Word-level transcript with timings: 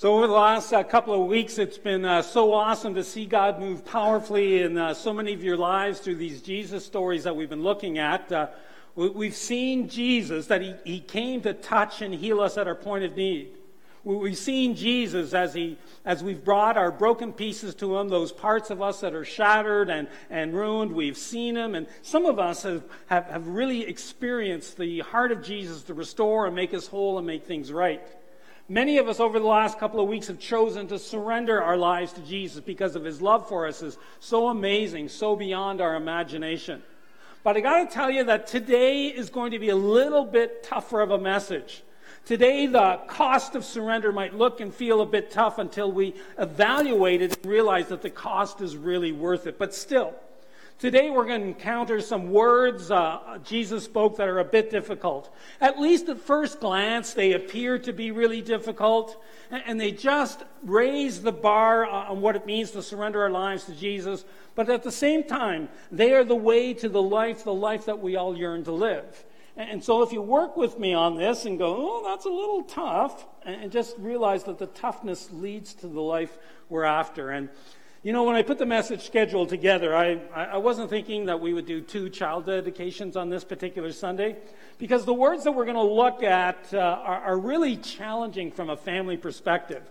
So, 0.00 0.14
over 0.14 0.26
the 0.26 0.32
last 0.32 0.72
uh, 0.72 0.82
couple 0.82 1.12
of 1.12 1.28
weeks, 1.28 1.58
it's 1.58 1.76
been 1.76 2.06
uh, 2.06 2.22
so 2.22 2.54
awesome 2.54 2.94
to 2.94 3.04
see 3.04 3.26
God 3.26 3.60
move 3.60 3.84
powerfully 3.84 4.62
in 4.62 4.78
uh, 4.78 4.94
so 4.94 5.12
many 5.12 5.34
of 5.34 5.44
your 5.44 5.58
lives 5.58 6.00
through 6.00 6.14
these 6.14 6.40
Jesus 6.40 6.86
stories 6.86 7.24
that 7.24 7.36
we've 7.36 7.50
been 7.50 7.62
looking 7.62 7.98
at. 7.98 8.32
Uh, 8.32 8.46
we, 8.94 9.26
have 9.26 9.36
seen 9.36 9.90
Jesus, 9.90 10.46
that 10.46 10.62
he, 10.62 10.74
he 10.86 11.00
came 11.00 11.42
to 11.42 11.52
touch 11.52 12.00
and 12.00 12.14
heal 12.14 12.40
us 12.40 12.56
at 12.56 12.66
our 12.66 12.74
point 12.74 13.04
of 13.04 13.14
need. 13.14 13.50
We've 14.02 14.38
seen 14.38 14.74
Jesus 14.74 15.34
as, 15.34 15.52
he, 15.52 15.76
as 16.06 16.24
we've 16.24 16.42
brought 16.42 16.78
our 16.78 16.90
broken 16.90 17.34
pieces 17.34 17.74
to 17.74 17.98
Him, 17.98 18.08
those 18.08 18.32
parts 18.32 18.70
of 18.70 18.80
us 18.80 19.00
that 19.00 19.12
are 19.12 19.26
shattered 19.26 19.90
and, 19.90 20.08
and 20.30 20.54
ruined. 20.54 20.92
We've 20.92 21.18
seen 21.18 21.58
Him, 21.58 21.74
and 21.74 21.86
some 22.00 22.24
of 22.24 22.38
us 22.38 22.62
have, 22.62 22.82
have, 23.08 23.26
have 23.26 23.46
really 23.48 23.82
experienced 23.82 24.78
the 24.78 25.00
heart 25.00 25.30
of 25.30 25.42
Jesus 25.42 25.82
to 25.82 25.92
restore 25.92 26.46
and 26.46 26.56
make 26.56 26.72
us 26.72 26.86
whole 26.86 27.18
and 27.18 27.26
make 27.26 27.44
things 27.44 27.70
right. 27.70 28.02
Many 28.70 28.98
of 28.98 29.08
us 29.08 29.18
over 29.18 29.40
the 29.40 29.46
last 29.46 29.80
couple 29.80 29.98
of 29.98 30.06
weeks 30.06 30.28
have 30.28 30.38
chosen 30.38 30.86
to 30.86 30.98
surrender 31.00 31.60
our 31.60 31.76
lives 31.76 32.12
to 32.12 32.20
Jesus 32.20 32.60
because 32.60 32.94
of 32.94 33.02
his 33.02 33.20
love 33.20 33.48
for 33.48 33.66
us 33.66 33.82
is 33.82 33.98
so 34.20 34.46
amazing, 34.46 35.08
so 35.08 35.34
beyond 35.34 35.80
our 35.80 35.96
imagination. 35.96 36.80
But 37.42 37.56
I 37.56 37.62
got 37.62 37.78
to 37.88 37.92
tell 37.92 38.12
you 38.12 38.22
that 38.22 38.46
today 38.46 39.08
is 39.08 39.28
going 39.28 39.50
to 39.50 39.58
be 39.58 39.70
a 39.70 39.76
little 39.76 40.24
bit 40.24 40.62
tougher 40.62 41.00
of 41.00 41.10
a 41.10 41.18
message. 41.18 41.82
Today, 42.24 42.66
the 42.68 43.00
cost 43.08 43.56
of 43.56 43.64
surrender 43.64 44.12
might 44.12 44.36
look 44.36 44.60
and 44.60 44.72
feel 44.72 45.00
a 45.00 45.06
bit 45.06 45.32
tough 45.32 45.58
until 45.58 45.90
we 45.90 46.14
evaluate 46.38 47.22
it 47.22 47.38
and 47.38 47.46
realize 47.46 47.88
that 47.88 48.02
the 48.02 48.10
cost 48.10 48.60
is 48.60 48.76
really 48.76 49.10
worth 49.10 49.48
it. 49.48 49.58
But 49.58 49.74
still, 49.74 50.14
Today 50.80 51.10
we're 51.10 51.26
going 51.26 51.42
to 51.42 51.46
encounter 51.46 52.00
some 52.00 52.30
words 52.30 52.90
uh, 52.90 53.38
Jesus 53.44 53.84
spoke 53.84 54.16
that 54.16 54.28
are 54.28 54.38
a 54.38 54.44
bit 54.46 54.70
difficult. 54.70 55.28
At 55.60 55.78
least 55.78 56.08
at 56.08 56.18
first 56.18 56.58
glance, 56.58 57.12
they 57.12 57.34
appear 57.34 57.78
to 57.80 57.92
be 57.92 58.12
really 58.12 58.40
difficult, 58.40 59.22
and 59.50 59.78
they 59.78 59.92
just 59.92 60.42
raise 60.62 61.20
the 61.20 61.32
bar 61.32 61.84
on 61.84 62.22
what 62.22 62.34
it 62.34 62.46
means 62.46 62.70
to 62.70 62.82
surrender 62.82 63.20
our 63.20 63.28
lives 63.28 63.64
to 63.64 63.74
Jesus. 63.74 64.24
But 64.54 64.70
at 64.70 64.82
the 64.82 64.90
same 64.90 65.22
time, 65.22 65.68
they 65.92 66.14
are 66.14 66.24
the 66.24 66.34
way 66.34 66.72
to 66.72 66.88
the 66.88 67.02
life, 67.02 67.44
the 67.44 67.52
life 67.52 67.84
that 67.84 68.00
we 68.00 68.16
all 68.16 68.34
yearn 68.34 68.64
to 68.64 68.72
live. 68.72 69.26
And 69.58 69.84
so 69.84 70.00
if 70.00 70.12
you 70.12 70.22
work 70.22 70.56
with 70.56 70.78
me 70.78 70.94
on 70.94 71.14
this 71.14 71.44
and 71.44 71.58
go, 71.58 71.76
oh, 71.76 72.08
that's 72.08 72.24
a 72.24 72.30
little 72.30 72.62
tough, 72.62 73.26
and 73.44 73.70
just 73.70 73.98
realize 73.98 74.44
that 74.44 74.56
the 74.56 74.68
toughness 74.68 75.28
leads 75.30 75.74
to 75.74 75.88
the 75.88 76.00
life 76.00 76.38
we're 76.70 76.84
after. 76.84 77.28
And 77.32 77.50
you 78.02 78.14
know, 78.14 78.24
when 78.24 78.34
I 78.34 78.42
put 78.42 78.56
the 78.56 78.64
message 78.64 79.04
schedule 79.04 79.46
together, 79.46 79.94
I, 79.94 80.20
I 80.34 80.56
wasn't 80.56 80.88
thinking 80.88 81.26
that 81.26 81.38
we 81.38 81.52
would 81.52 81.66
do 81.66 81.82
two 81.82 82.08
child 82.08 82.46
dedications 82.46 83.14
on 83.14 83.28
this 83.28 83.44
particular 83.44 83.92
Sunday 83.92 84.38
because 84.78 85.04
the 85.04 85.12
words 85.12 85.44
that 85.44 85.52
we're 85.52 85.66
going 85.66 85.76
to 85.76 85.82
look 85.82 86.22
at 86.22 86.72
uh, 86.72 86.78
are, 86.78 87.20
are 87.20 87.38
really 87.38 87.76
challenging 87.76 88.50
from 88.50 88.70
a 88.70 88.76
family 88.76 89.18
perspective. 89.18 89.82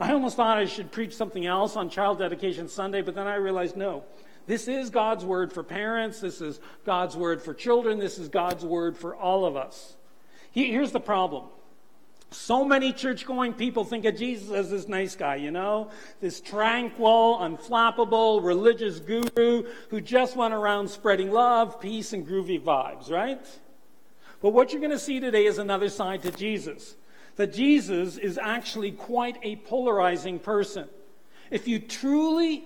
I 0.00 0.12
almost 0.12 0.36
thought 0.36 0.56
I 0.56 0.64
should 0.64 0.90
preach 0.92 1.14
something 1.14 1.44
else 1.44 1.76
on 1.76 1.90
Child 1.90 2.20
Dedication 2.20 2.68
Sunday, 2.68 3.02
but 3.02 3.14
then 3.14 3.26
I 3.26 3.34
realized 3.34 3.76
no. 3.76 4.04
This 4.46 4.66
is 4.66 4.88
God's 4.88 5.26
word 5.26 5.52
for 5.52 5.62
parents. 5.62 6.20
This 6.20 6.40
is 6.40 6.60
God's 6.86 7.18
word 7.18 7.42
for 7.42 7.52
children. 7.52 7.98
This 7.98 8.18
is 8.18 8.30
God's 8.30 8.64
word 8.64 8.96
for 8.96 9.14
all 9.14 9.44
of 9.44 9.56
us. 9.56 9.94
Here's 10.52 10.92
the 10.92 11.00
problem 11.00 11.48
so 12.48 12.64
many 12.64 12.94
church 12.94 13.26
going 13.26 13.52
people 13.52 13.84
think 13.84 14.06
of 14.06 14.16
Jesus 14.16 14.50
as 14.50 14.70
this 14.70 14.88
nice 14.88 15.14
guy, 15.14 15.36
you 15.36 15.50
know? 15.50 15.90
This 16.18 16.40
tranquil, 16.40 17.36
unflappable, 17.42 18.42
religious 18.42 19.00
guru 19.00 19.64
who 19.90 20.00
just 20.00 20.34
went 20.34 20.54
around 20.54 20.88
spreading 20.88 21.30
love, 21.30 21.78
peace, 21.78 22.14
and 22.14 22.26
groovy 22.26 22.58
vibes, 22.58 23.10
right? 23.10 23.46
But 24.40 24.54
what 24.54 24.72
you're 24.72 24.80
going 24.80 24.92
to 24.92 24.98
see 24.98 25.20
today 25.20 25.44
is 25.44 25.58
another 25.58 25.90
side 25.90 26.22
to 26.22 26.30
Jesus. 26.30 26.96
That 27.36 27.52
Jesus 27.52 28.16
is 28.16 28.38
actually 28.38 28.92
quite 28.92 29.36
a 29.42 29.56
polarizing 29.56 30.38
person. 30.38 30.88
If 31.50 31.68
you 31.68 31.78
truly 31.78 32.64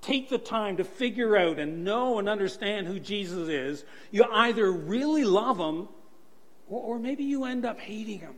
take 0.00 0.28
the 0.28 0.38
time 0.38 0.76
to 0.76 0.84
figure 0.84 1.36
out 1.36 1.58
and 1.58 1.82
know 1.82 2.20
and 2.20 2.28
understand 2.28 2.86
who 2.86 3.00
Jesus 3.00 3.48
is, 3.48 3.84
you 4.12 4.22
either 4.30 4.70
really 4.70 5.24
love 5.24 5.58
him 5.58 5.88
or, 6.68 7.00
maybe 7.00 7.24
you 7.24 7.46
end 7.46 7.66
up 7.66 7.80
hating 7.80 8.20
him. 8.20 8.36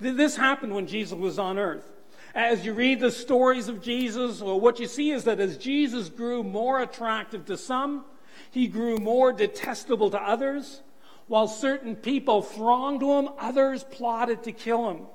This 0.00 0.36
happened 0.36 0.74
when 0.74 0.86
Jesus 0.86 1.16
was 1.16 1.38
on 1.38 1.58
earth. 1.58 1.90
As 2.34 2.64
you 2.64 2.72
read 2.72 3.00
the 3.00 3.10
stories 3.10 3.68
of 3.68 3.82
Jesus, 3.82 4.40
well, 4.40 4.58
what 4.58 4.80
you 4.80 4.86
see 4.86 5.10
is 5.10 5.24
that 5.24 5.38
as 5.38 5.58
Jesus 5.58 6.08
grew 6.08 6.42
more 6.42 6.80
attractive 6.80 7.44
to 7.46 7.58
some, 7.58 8.04
he 8.50 8.68
grew 8.68 8.96
more 8.96 9.32
detestable 9.32 10.10
to 10.10 10.20
others. 10.20 10.80
While 11.26 11.46
certain 11.46 11.94
people 11.94 12.42
thronged 12.42 13.00
to 13.00 13.12
him, 13.12 13.28
others 13.38 13.84
plotted 13.84 14.42
to 14.44 14.52
kill 14.52 14.90
him. 14.90 15.06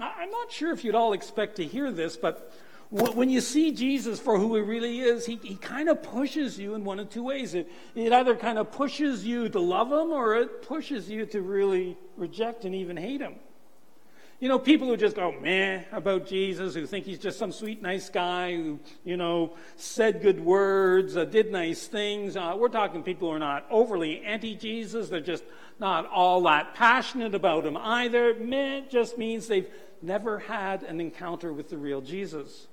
I'm 0.00 0.30
not 0.30 0.50
sure 0.50 0.72
if 0.72 0.82
you'd 0.82 0.94
all 0.94 1.12
expect 1.12 1.56
to 1.56 1.64
hear 1.64 1.92
this, 1.92 2.16
but 2.16 2.52
when 2.90 3.28
you 3.28 3.40
see 3.40 3.72
Jesus 3.72 4.20
for 4.20 4.38
who 4.38 4.54
he 4.54 4.62
really 4.62 5.00
is, 5.00 5.26
he, 5.26 5.36
he 5.42 5.56
kind 5.56 5.88
of 5.88 6.02
pushes 6.02 6.58
you 6.58 6.74
in 6.74 6.84
one 6.84 7.00
of 7.00 7.10
two 7.10 7.22
ways. 7.22 7.54
It, 7.54 7.70
it 7.94 8.12
either 8.12 8.36
kind 8.36 8.58
of 8.58 8.72
pushes 8.72 9.26
you 9.26 9.48
to 9.48 9.60
love 9.60 9.88
him 9.88 10.12
or 10.12 10.36
it 10.36 10.62
pushes 10.62 11.08
you 11.08 11.26
to 11.26 11.42
really 11.42 11.96
reject 12.16 12.64
and 12.64 12.74
even 12.74 12.96
hate 12.96 13.20
him. 13.20 13.34
You 14.40 14.48
know, 14.48 14.58
people 14.58 14.88
who 14.88 14.96
just 14.96 15.16
go 15.16 15.32
meh 15.32 15.84
about 15.92 16.26
Jesus, 16.26 16.74
who 16.74 16.86
think 16.86 17.06
he's 17.06 17.20
just 17.20 17.38
some 17.38 17.52
sweet, 17.52 17.80
nice 17.80 18.10
guy 18.10 18.54
who, 18.54 18.80
you 19.04 19.16
know, 19.16 19.54
said 19.76 20.22
good 20.22 20.40
words, 20.40 21.16
uh, 21.16 21.24
did 21.24 21.52
nice 21.52 21.86
things. 21.86 22.36
Uh, 22.36 22.54
we're 22.58 22.68
talking 22.68 23.02
people 23.02 23.28
who 23.28 23.34
are 23.34 23.38
not 23.38 23.64
overly 23.70 24.22
anti 24.22 24.54
Jesus. 24.56 25.08
They're 25.08 25.20
just 25.20 25.44
not 25.78 26.06
all 26.06 26.42
that 26.42 26.74
passionate 26.74 27.34
about 27.34 27.64
him 27.64 27.76
either. 27.76 28.34
Meh 28.34 28.82
just 28.90 29.16
means 29.16 29.46
they've 29.46 29.70
never 30.02 30.40
had 30.40 30.82
an 30.82 31.00
encounter 31.00 31.52
with 31.52 31.70
the 31.70 31.78
real 31.78 32.00
Jesus. 32.00 32.66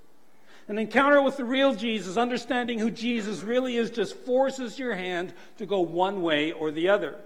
An 0.68 0.78
encounter 0.78 1.22
with 1.22 1.38
the 1.38 1.46
real 1.46 1.76
Jesus, 1.76 2.18
understanding 2.18 2.80
who 2.80 2.92
Jesus 2.92 3.42
really 3.42 3.78
is, 3.78 3.92
just 3.92 4.16
forces 4.16 4.80
your 4.80 4.96
hand 4.96 5.34
to 5.58 5.66
go 5.66 5.82
one 5.82 6.22
way 6.22 6.52
or 6.52 6.72
the 6.72 6.90
other. 6.90 7.20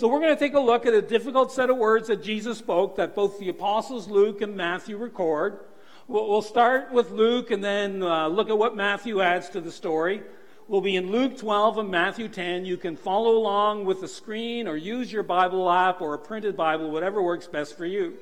So 0.00 0.08
we're 0.08 0.20
going 0.20 0.34
to 0.34 0.40
take 0.40 0.54
a 0.54 0.60
look 0.60 0.86
at 0.86 0.94
a 0.94 1.02
difficult 1.02 1.52
set 1.52 1.68
of 1.68 1.76
words 1.76 2.08
that 2.08 2.22
Jesus 2.22 2.56
spoke 2.56 2.96
that 2.96 3.14
both 3.14 3.38
the 3.38 3.50
apostles 3.50 4.08
Luke 4.08 4.40
and 4.40 4.56
Matthew 4.56 4.96
record. 4.96 5.60
We'll 6.08 6.40
start 6.40 6.90
with 6.90 7.10
Luke 7.10 7.50
and 7.50 7.62
then 7.62 8.02
uh, 8.02 8.28
look 8.28 8.48
at 8.48 8.56
what 8.56 8.74
Matthew 8.74 9.20
adds 9.20 9.50
to 9.50 9.60
the 9.60 9.70
story. 9.70 10.22
We'll 10.68 10.80
be 10.80 10.96
in 10.96 11.10
Luke 11.10 11.36
12 11.36 11.76
and 11.76 11.90
Matthew 11.90 12.28
10. 12.28 12.64
You 12.64 12.78
can 12.78 12.96
follow 12.96 13.36
along 13.36 13.84
with 13.84 14.00
the 14.00 14.08
screen 14.08 14.66
or 14.66 14.74
use 14.74 15.12
your 15.12 15.22
Bible 15.22 15.70
app 15.70 16.00
or 16.00 16.14
a 16.14 16.18
printed 16.18 16.56
Bible, 16.56 16.90
whatever 16.90 17.22
works 17.22 17.46
best 17.46 17.76
for 17.76 17.84
you. 17.84 18.14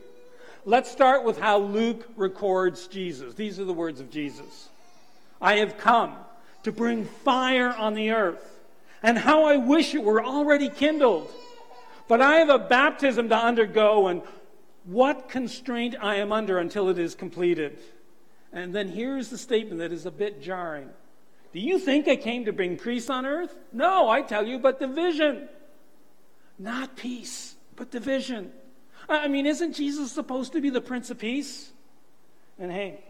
Let's 0.64 0.90
start 0.90 1.22
with 1.22 1.38
how 1.38 1.58
Luke 1.58 2.08
records 2.16 2.88
Jesus. 2.88 3.34
These 3.34 3.60
are 3.60 3.64
the 3.64 3.72
words 3.72 4.00
of 4.00 4.10
Jesus 4.10 4.68
I 5.40 5.58
have 5.58 5.78
come 5.78 6.16
to 6.64 6.72
bring 6.72 7.04
fire 7.04 7.72
on 7.72 7.94
the 7.94 8.10
earth, 8.10 8.58
and 9.00 9.16
how 9.16 9.44
I 9.44 9.58
wish 9.58 9.94
it 9.94 10.02
were 10.02 10.24
already 10.24 10.70
kindled. 10.70 11.30
But 12.08 12.22
I 12.22 12.36
have 12.36 12.48
a 12.48 12.58
baptism 12.58 13.28
to 13.28 13.36
undergo, 13.36 14.08
and 14.08 14.22
what 14.84 15.28
constraint 15.28 15.94
I 16.00 16.16
am 16.16 16.32
under 16.32 16.58
until 16.58 16.88
it 16.88 16.98
is 16.98 17.14
completed. 17.14 17.78
And 18.52 18.74
then 18.74 18.88
here's 18.88 19.28
the 19.28 19.36
statement 19.36 19.80
that 19.80 19.92
is 19.92 20.06
a 20.06 20.10
bit 20.10 20.40
jarring. 20.40 20.88
Do 21.52 21.60
you 21.60 21.78
think 21.78 22.08
I 22.08 22.16
came 22.16 22.46
to 22.46 22.52
bring 22.52 22.78
peace 22.78 23.10
on 23.10 23.26
earth? 23.26 23.54
No, 23.72 24.08
I 24.08 24.22
tell 24.22 24.46
you, 24.46 24.58
but 24.58 24.80
division. 24.80 25.48
Not 26.58 26.96
peace, 26.96 27.54
but 27.76 27.90
division. 27.90 28.52
I 29.08 29.28
mean, 29.28 29.46
isn't 29.46 29.74
Jesus 29.74 30.10
supposed 30.10 30.52
to 30.52 30.60
be 30.60 30.70
the 30.70 30.80
Prince 30.80 31.10
of 31.10 31.18
Peace? 31.18 31.70
And 32.58 32.72
hey, 32.72 33.04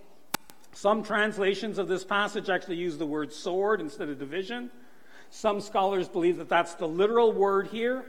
some 0.73 1.03
translations 1.03 1.79
of 1.79 1.89
this 1.89 2.05
passage 2.05 2.51
actually 2.51 2.77
use 2.77 2.99
the 2.99 3.07
word 3.07 3.33
sword 3.33 3.81
instead 3.81 4.09
of 4.09 4.19
division. 4.19 4.71
Some 5.31 5.61
scholars 5.61 6.09
believe 6.09 6.37
that 6.39 6.49
that's 6.49 6.75
the 6.75 6.89
literal 6.89 7.33
word 7.33 7.69
here. 7.69 8.05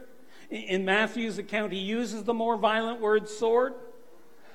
In 0.49 0.83
Matthew's 0.83 1.37
account, 1.37 1.71
he 1.71 1.79
uses 1.79 2.23
the 2.23 2.33
more 2.33 2.57
violent 2.57 3.01
word 3.01 3.29
sword. 3.29 3.73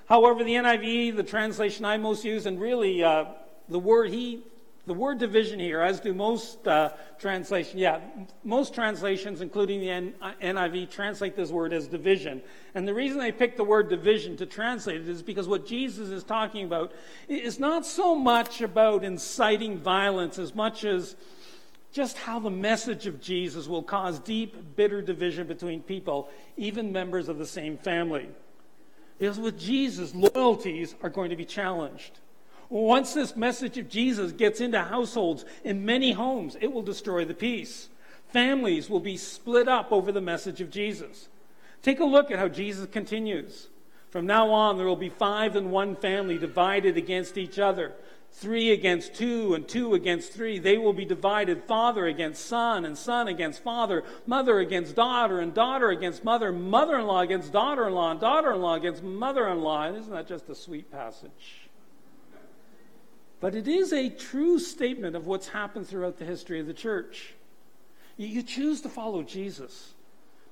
However, 0.07 0.43
the 0.45 0.55
NIV, 0.55 1.17
the 1.17 1.23
translation 1.23 1.85
I 1.85 1.97
most 1.97 2.25
use, 2.25 2.47
and 2.47 2.61
really 2.61 3.03
uh, 3.03 3.27
the 3.69 3.79
word 3.79 4.11
he, 4.11 4.43
the 4.87 4.93
word 4.93 5.19
division 5.19 5.59
here, 5.59 5.81
as 5.81 6.01
do 6.01 6.13
most 6.13 6.67
uh, 6.69 6.91
translations, 7.19 7.77
yeah, 7.77 8.01
most 8.43 8.75
translations, 8.75 9.41
including 9.41 9.81
the 9.81 10.13
NIV, 10.43 10.91
translate 10.91 11.37
this 11.37 11.51
word 11.51 11.73
as 11.73 11.87
division. 11.87 12.43
And 12.75 12.87
the 12.87 12.93
reason 12.93 13.19
they 13.19 13.33
picked 13.33 13.57
the 13.57 13.65
word 13.65 13.89
division 13.89 14.37
to 14.39 14.47
translate 14.47 15.01
it 15.01 15.09
is 15.09 15.23
because 15.23 15.49
what 15.49 15.65
Jesus 15.65 16.11
is 16.11 16.23
talking 16.23 16.67
about 16.67 16.93
is 17.29 17.59
not 17.59 17.87
so 17.87 18.15
much 18.15 18.61
about 18.61 19.05
inciting 19.05 19.79
violence 19.79 20.39
as 20.39 20.55
much 20.55 20.85
as 20.85 21.17
just 21.95 22.19
how 22.19 22.41
the 22.41 22.51
message 22.51 23.07
of 23.07 23.21
Jesus 23.21 23.69
will 23.69 23.83
cause 23.83 24.19
deep, 24.19 24.75
bitter 24.75 25.01
division 25.01 25.47
between 25.47 25.81
people, 25.81 26.29
even 26.57 26.91
members 26.91 27.29
of 27.29 27.39
the 27.39 27.47
same 27.47 27.79
family. 27.79 28.29
Because 29.17 29.39
with 29.39 29.57
Jesus, 29.61 30.13
loyalties 30.13 30.97
are 31.05 31.09
going 31.09 31.31
to 31.31 31.37
be 31.37 31.45
challenged. 31.45 32.19
Once 32.69 33.15
this 33.15 33.37
message 33.37 33.79
of 33.79 33.89
Jesus 33.89 34.33
gets 34.33 34.61
into 34.61 34.83
households 34.83 35.45
in 35.63 35.85
many 35.85 36.11
homes, 36.11 36.57
it 36.61 36.73
will 36.73 36.83
destroy 36.83 37.25
the 37.25 37.33
peace. 37.33 37.89
Families 38.27 38.91
will 38.91 38.99
be 38.99 39.17
split 39.17 39.69
up 39.69 39.93
over 39.93 40.11
the 40.11 40.21
message 40.21 40.61
of 40.61 40.71
Jesus. 40.71 41.29
Take 41.81 42.01
a 42.01 42.05
look 42.05 42.33
at 42.33 42.41
how 42.41 42.49
Jesus 42.49 42.89
continues. 42.91 43.69
From 44.11 44.27
now 44.27 44.51
on, 44.51 44.79
there 44.79 44.87
will 44.87 44.97
be 44.97 45.11
five 45.11 45.55
in 45.55 45.71
one 45.71 45.95
family 45.95 46.39
divided 46.39 46.97
against 46.97 47.39
each 47.39 47.61
other 47.61 47.93
three 48.35 48.73
against 48.73 49.15
two 49.15 49.55
and 49.55 49.67
two 49.67 49.95
against 49.95 50.33
three. 50.33 50.59
They 50.59 50.77
will 50.77 50.93
be 50.93 51.05
divided 51.05 51.65
father 51.65 52.07
against 52.07 52.47
son 52.47 52.85
and 52.85 52.99
son 52.99 53.29
against 53.29 53.63
father, 53.63 54.03
mother 54.27 54.59
against 54.59 54.97
daughter 54.97 55.41
and 55.41 55.55
daughter 55.55 55.91
against 55.91 56.25
mother, 56.25 56.51
mother 56.51 56.99
in 56.99 57.07
law 57.07 57.21
against 57.21 57.53
daughter 57.53 57.87
in 57.87 57.95
law, 57.95 58.11
and 58.11 58.21
daughter 58.21 58.53
in 58.53 58.61
law 58.61 58.75
against 58.75 59.03
mother 59.03 59.49
in 59.49 59.61
law. 59.61 59.89
Isn't 59.89 60.13
that 60.13 60.27
just 60.27 60.49
a 60.49 60.55
sweet 60.55 60.91
passage? 60.91 61.69
But 63.41 63.55
it 63.55 63.69
is 63.69 63.93
a 63.93 64.09
true 64.09 64.59
statement 64.59 65.15
of 65.15 65.27
what's 65.27 65.49
happened 65.49 65.87
throughout 65.87 66.19
the 66.19 66.25
history 66.25 66.59
of 66.61 66.67
the 66.67 66.75
church. 66.75 67.35
You 68.17 68.43
choose 68.43 68.81
to 68.81 68.89
follow 68.89 69.23
Jesus, 69.23 69.95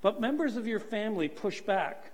but 0.03 0.21
members 0.21 0.57
of 0.57 0.67
your 0.67 0.81
family 0.81 1.29
push 1.29 1.61
back. 1.61 2.12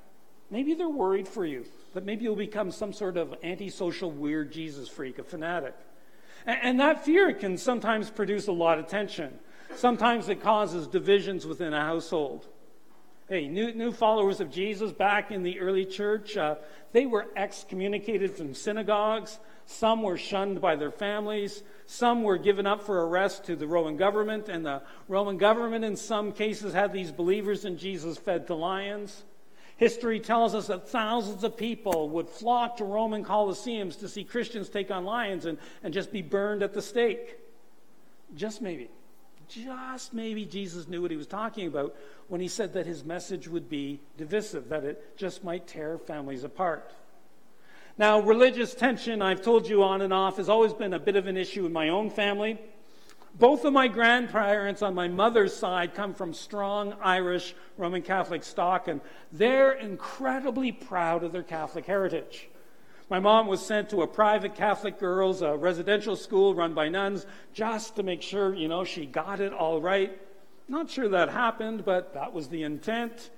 Maybe 0.50 0.74
they're 0.74 0.88
worried 0.88 1.28
for 1.28 1.44
you 1.44 1.64
that 1.94 2.04
maybe 2.04 2.24
you'll 2.24 2.36
become 2.36 2.70
some 2.70 2.92
sort 2.92 3.16
of 3.16 3.34
antisocial, 3.42 4.10
weird 4.10 4.52
Jesus 4.52 4.88
freak, 4.88 5.18
a 5.18 5.24
fanatic. 5.24 5.74
And, 6.46 6.58
and 6.62 6.80
that 6.80 7.04
fear 7.04 7.32
can 7.32 7.58
sometimes 7.58 8.10
produce 8.10 8.46
a 8.46 8.52
lot 8.52 8.78
of 8.78 8.86
tension. 8.86 9.38
Sometimes 9.76 10.28
it 10.28 10.42
causes 10.42 10.86
divisions 10.86 11.46
within 11.46 11.74
a 11.74 11.80
household. 11.80 12.46
Hey, 13.28 13.46
new, 13.46 13.74
new 13.74 13.92
followers 13.92 14.40
of 14.40 14.50
Jesus 14.50 14.90
back 14.90 15.30
in 15.30 15.42
the 15.42 15.60
early 15.60 15.84
church, 15.84 16.34
uh, 16.38 16.54
they 16.92 17.04
were 17.04 17.26
excommunicated 17.36 18.34
from 18.34 18.54
synagogues. 18.54 19.38
Some 19.66 20.02
were 20.02 20.16
shunned 20.16 20.62
by 20.62 20.76
their 20.76 20.90
families. 20.90 21.62
Some 21.84 22.22
were 22.22 22.38
given 22.38 22.66
up 22.66 22.84
for 22.84 23.06
arrest 23.06 23.44
to 23.44 23.56
the 23.56 23.66
Roman 23.66 23.98
government. 23.98 24.48
And 24.48 24.64
the 24.64 24.80
Roman 25.08 25.36
government, 25.36 25.84
in 25.84 25.94
some 25.94 26.32
cases, 26.32 26.72
had 26.72 26.94
these 26.94 27.12
believers 27.12 27.66
in 27.66 27.76
Jesus 27.76 28.16
fed 28.16 28.46
to 28.46 28.54
lions. 28.54 29.24
History 29.78 30.18
tells 30.18 30.56
us 30.56 30.66
that 30.66 30.88
thousands 30.88 31.44
of 31.44 31.56
people 31.56 32.08
would 32.10 32.28
flock 32.28 32.76
to 32.78 32.84
Roman 32.84 33.24
coliseums 33.24 33.98
to 34.00 34.08
see 34.08 34.24
Christians 34.24 34.68
take 34.68 34.90
on 34.90 35.04
lions 35.04 35.46
and, 35.46 35.56
and 35.84 35.94
just 35.94 36.12
be 36.12 36.20
burned 36.20 36.64
at 36.64 36.74
the 36.74 36.82
stake. 36.82 37.38
Just 38.34 38.60
maybe, 38.60 38.90
just 39.48 40.12
maybe 40.12 40.44
Jesus 40.44 40.88
knew 40.88 41.00
what 41.00 41.12
he 41.12 41.16
was 41.16 41.28
talking 41.28 41.68
about 41.68 41.94
when 42.26 42.40
he 42.40 42.48
said 42.48 42.72
that 42.74 42.86
his 42.86 43.04
message 43.04 43.46
would 43.46 43.70
be 43.70 44.00
divisive, 44.16 44.68
that 44.68 44.82
it 44.82 45.16
just 45.16 45.44
might 45.44 45.68
tear 45.68 45.96
families 45.96 46.42
apart. 46.42 46.92
Now, 47.96 48.20
religious 48.20 48.74
tension, 48.74 49.22
I've 49.22 49.42
told 49.42 49.68
you 49.68 49.84
on 49.84 50.02
and 50.02 50.12
off, 50.12 50.38
has 50.38 50.48
always 50.48 50.72
been 50.72 50.92
a 50.92 50.98
bit 50.98 51.14
of 51.14 51.28
an 51.28 51.36
issue 51.36 51.64
in 51.66 51.72
my 51.72 51.88
own 51.90 52.10
family. 52.10 52.58
Both 53.38 53.64
of 53.64 53.72
my 53.72 53.86
grandparents 53.86 54.82
on 54.82 54.96
my 54.96 55.06
mother's 55.06 55.54
side 55.54 55.94
come 55.94 56.12
from 56.12 56.34
strong 56.34 56.94
Irish 57.00 57.54
Roman 57.76 58.02
Catholic 58.02 58.42
stock, 58.42 58.88
and 58.88 59.00
they're 59.30 59.72
incredibly 59.72 60.72
proud 60.72 61.22
of 61.22 61.30
their 61.30 61.44
Catholic 61.44 61.86
heritage. 61.86 62.48
My 63.08 63.20
mom 63.20 63.46
was 63.46 63.64
sent 63.64 63.90
to 63.90 64.02
a 64.02 64.08
private 64.08 64.56
Catholic 64.56 64.98
girls' 64.98 65.40
residential 65.40 66.16
school 66.16 66.52
run 66.52 66.74
by 66.74 66.88
nuns 66.88 67.26
just 67.54 67.94
to 67.94 68.02
make 68.02 68.22
sure, 68.22 68.54
you 68.54 68.66
know, 68.66 68.82
she 68.82 69.06
got 69.06 69.38
it 69.38 69.52
all 69.52 69.80
right. 69.80 70.20
Not 70.66 70.90
sure 70.90 71.08
that 71.08 71.28
happened, 71.28 71.84
but 71.84 72.14
that 72.14 72.32
was 72.32 72.48
the 72.48 72.64
intent. 72.64 73.30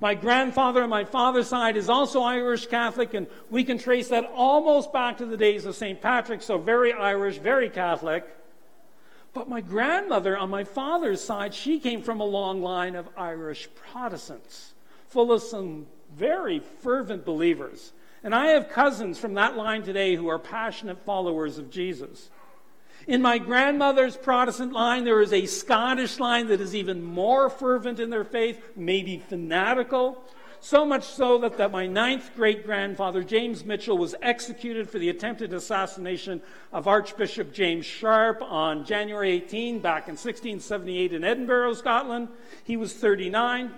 My 0.00 0.14
grandfather 0.14 0.82
on 0.82 0.90
my 0.90 1.04
father's 1.04 1.46
side 1.46 1.76
is 1.76 1.88
also 1.88 2.20
Irish 2.20 2.66
Catholic, 2.66 3.14
and 3.14 3.28
we 3.48 3.62
can 3.62 3.78
trace 3.78 4.08
that 4.08 4.28
almost 4.34 4.92
back 4.92 5.18
to 5.18 5.24
the 5.24 5.36
days 5.36 5.66
of 5.66 5.76
St. 5.76 6.02
Patrick, 6.02 6.42
so 6.42 6.58
very 6.58 6.92
Irish, 6.92 7.38
very 7.38 7.70
Catholic. 7.70 8.26
But 9.36 9.50
my 9.50 9.60
grandmother 9.60 10.34
on 10.34 10.48
my 10.48 10.64
father's 10.64 11.22
side, 11.22 11.52
she 11.52 11.78
came 11.78 12.00
from 12.00 12.20
a 12.20 12.24
long 12.24 12.62
line 12.62 12.96
of 12.96 13.06
Irish 13.18 13.68
Protestants, 13.74 14.72
full 15.08 15.30
of 15.30 15.42
some 15.42 15.88
very 16.16 16.58
fervent 16.58 17.26
believers. 17.26 17.92
And 18.24 18.34
I 18.34 18.46
have 18.52 18.70
cousins 18.70 19.18
from 19.18 19.34
that 19.34 19.54
line 19.54 19.82
today 19.82 20.16
who 20.16 20.28
are 20.28 20.38
passionate 20.38 21.04
followers 21.04 21.58
of 21.58 21.70
Jesus. 21.70 22.30
In 23.06 23.20
my 23.20 23.36
grandmother's 23.36 24.16
Protestant 24.16 24.72
line, 24.72 25.04
there 25.04 25.20
is 25.20 25.34
a 25.34 25.44
Scottish 25.44 26.18
line 26.18 26.46
that 26.46 26.62
is 26.62 26.74
even 26.74 27.04
more 27.04 27.50
fervent 27.50 28.00
in 28.00 28.08
their 28.08 28.24
faith, 28.24 28.58
maybe 28.74 29.18
fanatical. 29.18 30.24
So 30.60 30.84
much 30.84 31.04
so 31.04 31.38
that, 31.38 31.58
that 31.58 31.70
my 31.70 31.86
ninth 31.86 32.30
great 32.34 32.64
grandfather, 32.64 33.22
James 33.22 33.64
Mitchell, 33.64 33.98
was 33.98 34.14
executed 34.22 34.88
for 34.88 34.98
the 34.98 35.08
attempted 35.08 35.52
assassination 35.52 36.42
of 36.72 36.88
Archbishop 36.88 37.52
James 37.52 37.86
Sharp 37.86 38.42
on 38.42 38.84
January 38.84 39.30
18, 39.32 39.80
back 39.80 40.08
in 40.08 40.12
1678 40.12 41.12
in 41.12 41.24
Edinburgh, 41.24 41.74
Scotland. 41.74 42.28
He 42.64 42.76
was 42.76 42.92
39. 42.92 43.72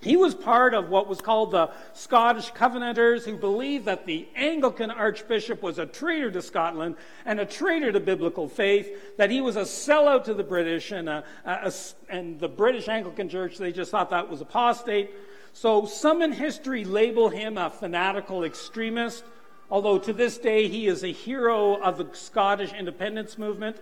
He 0.00 0.16
was 0.16 0.32
part 0.32 0.74
of 0.74 0.90
what 0.90 1.08
was 1.08 1.20
called 1.20 1.50
the 1.50 1.70
Scottish 1.92 2.52
Covenanters, 2.52 3.24
who 3.24 3.36
believed 3.36 3.86
that 3.86 4.06
the 4.06 4.28
Anglican 4.36 4.92
Archbishop 4.92 5.60
was 5.60 5.80
a 5.80 5.86
traitor 5.86 6.30
to 6.30 6.40
Scotland 6.40 6.94
and 7.24 7.40
a 7.40 7.46
traitor 7.46 7.90
to 7.90 7.98
biblical 7.98 8.48
faith, 8.48 9.16
that 9.16 9.28
he 9.30 9.40
was 9.40 9.56
a 9.56 9.62
sellout 9.62 10.24
to 10.24 10.34
the 10.34 10.44
British, 10.44 10.92
and, 10.92 11.08
a, 11.08 11.24
a, 11.44 11.72
and 12.08 12.38
the 12.38 12.48
British 12.48 12.88
Anglican 12.88 13.28
Church, 13.28 13.58
they 13.58 13.72
just 13.72 13.90
thought 13.90 14.10
that 14.10 14.28
was 14.28 14.40
apostate. 14.40 15.10
So 15.52 15.86
some 15.86 16.22
in 16.22 16.32
history 16.32 16.84
label 16.84 17.28
him 17.28 17.58
a 17.58 17.70
fanatical 17.70 18.44
extremist, 18.44 19.24
although 19.70 19.98
to 19.98 20.12
this 20.12 20.38
day 20.38 20.68
he 20.68 20.86
is 20.86 21.02
a 21.02 21.12
hero 21.12 21.80
of 21.80 21.98
the 21.98 22.08
Scottish 22.12 22.72
independence 22.72 23.38
movement. 23.38 23.76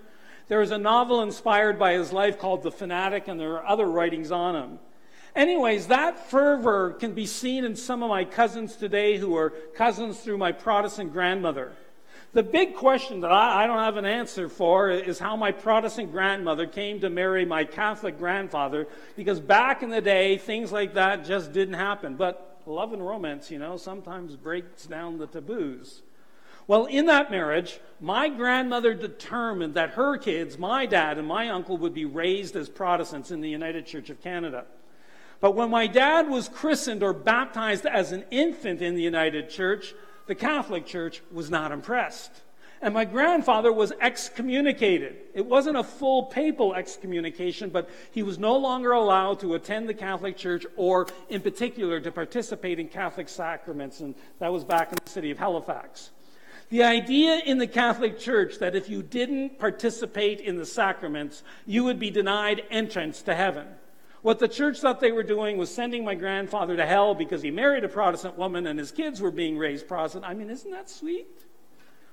There 0.48 0.62
is 0.62 0.70
a 0.70 0.78
novel 0.78 1.22
inspired 1.22 1.78
by 1.78 1.94
his 1.94 2.12
life 2.12 2.38
called 2.38 2.62
The 2.62 2.70
Fanatic, 2.70 3.28
and 3.28 3.38
there 3.38 3.54
are 3.54 3.66
other 3.66 3.86
writings 3.86 4.30
on 4.30 4.54
him. 4.54 4.78
Anyways, 5.34 5.88
that 5.88 6.30
fervor 6.30 6.92
can 6.92 7.12
be 7.12 7.26
seen 7.26 7.64
in 7.64 7.76
some 7.76 8.02
of 8.02 8.08
my 8.08 8.24
cousins 8.24 8.76
today 8.76 9.18
who 9.18 9.36
are 9.36 9.50
cousins 9.50 10.18
through 10.20 10.38
my 10.38 10.52
Protestant 10.52 11.12
grandmother. 11.12 11.72
The 12.36 12.42
big 12.42 12.74
question 12.74 13.22
that 13.22 13.32
I, 13.32 13.64
I, 13.64 13.66
don't 13.66 13.78
have 13.78 13.96
an 13.96 14.04
answer 14.04 14.50
for 14.50 14.90
is 14.90 15.18
how 15.18 15.36
my 15.36 15.52
Protestant 15.52 16.12
grandmother 16.12 16.66
came 16.66 17.00
to 17.00 17.08
marry 17.08 17.46
my 17.46 17.64
Catholic 17.64 18.18
grandfather, 18.18 18.88
because 19.16 19.40
back 19.40 19.82
in 19.82 19.88
the 19.88 20.02
day, 20.02 20.36
things 20.36 20.70
like 20.70 20.92
that 20.92 21.24
just 21.24 21.54
didn't 21.54 21.76
happen. 21.76 22.16
But 22.16 22.60
love 22.66 22.92
and 22.92 23.02
romance, 23.02 23.50
you 23.50 23.58
know, 23.58 23.78
sometimes 23.78 24.36
breaks 24.36 24.84
down 24.84 25.16
the 25.16 25.26
taboos. 25.26 26.02
Well, 26.66 26.84
in 26.84 27.06
that 27.06 27.30
marriage, 27.30 27.80
my 28.02 28.28
grandmother 28.28 28.92
determined 28.92 29.72
that 29.72 29.92
her 29.92 30.18
kids, 30.18 30.58
my 30.58 30.84
dad 30.84 31.16
and 31.16 31.26
my 31.26 31.48
uncle, 31.48 31.78
would 31.78 31.94
be 31.94 32.04
raised 32.04 32.54
as 32.54 32.68
Protestants 32.68 33.30
in 33.30 33.40
the 33.40 33.48
United 33.48 33.86
Church 33.86 34.10
of 34.10 34.22
Canada. 34.22 34.66
But 35.40 35.54
when 35.54 35.70
my 35.70 35.86
dad 35.86 36.28
was 36.28 36.50
christened 36.50 37.02
or 37.02 37.14
baptized 37.14 37.86
as 37.86 38.12
an 38.12 38.24
infant 38.30 38.82
in 38.82 38.94
the 38.94 39.02
United 39.02 39.48
Church, 39.48 39.94
the 40.26 40.34
Catholic 40.34 40.86
Church 40.86 41.22
was 41.32 41.50
not 41.50 41.72
impressed. 41.72 42.30
And 42.82 42.92
my 42.92 43.06
grandfather 43.06 43.72
was 43.72 43.92
excommunicated. 44.00 45.16
It 45.34 45.46
wasn't 45.46 45.78
a 45.78 45.82
full 45.82 46.24
papal 46.24 46.74
excommunication, 46.74 47.70
but 47.70 47.88
he 48.10 48.22
was 48.22 48.38
no 48.38 48.56
longer 48.56 48.92
allowed 48.92 49.40
to 49.40 49.54
attend 49.54 49.88
the 49.88 49.94
Catholic 49.94 50.36
Church 50.36 50.66
or, 50.76 51.06
in 51.30 51.40
particular, 51.40 52.00
to 52.00 52.12
participate 52.12 52.78
in 52.78 52.88
Catholic 52.88 53.30
sacraments. 53.30 54.00
And 54.00 54.14
that 54.40 54.52
was 54.52 54.62
back 54.62 54.92
in 54.92 54.98
the 55.02 55.10
city 55.10 55.30
of 55.30 55.38
Halifax. 55.38 56.10
The 56.68 56.82
idea 56.82 57.40
in 57.46 57.58
the 57.58 57.66
Catholic 57.66 58.18
Church 58.18 58.58
that 58.58 58.74
if 58.74 58.90
you 58.90 59.02
didn't 59.02 59.58
participate 59.58 60.40
in 60.40 60.58
the 60.58 60.66
sacraments, 60.66 61.44
you 61.64 61.84
would 61.84 61.98
be 61.98 62.10
denied 62.10 62.62
entrance 62.70 63.22
to 63.22 63.34
heaven. 63.34 63.68
What 64.26 64.40
the 64.40 64.48
church 64.48 64.80
thought 64.80 64.98
they 64.98 65.12
were 65.12 65.22
doing 65.22 65.56
was 65.56 65.72
sending 65.72 66.04
my 66.04 66.16
grandfather 66.16 66.74
to 66.74 66.84
hell 66.84 67.14
because 67.14 67.42
he 67.42 67.52
married 67.52 67.84
a 67.84 67.88
Protestant 67.88 68.36
woman 68.36 68.66
and 68.66 68.76
his 68.76 68.90
kids 68.90 69.20
were 69.20 69.30
being 69.30 69.56
raised 69.56 69.86
Protestant. 69.86 70.24
I 70.24 70.34
mean, 70.34 70.50
isn't 70.50 70.72
that 70.72 70.90
sweet? 70.90 71.28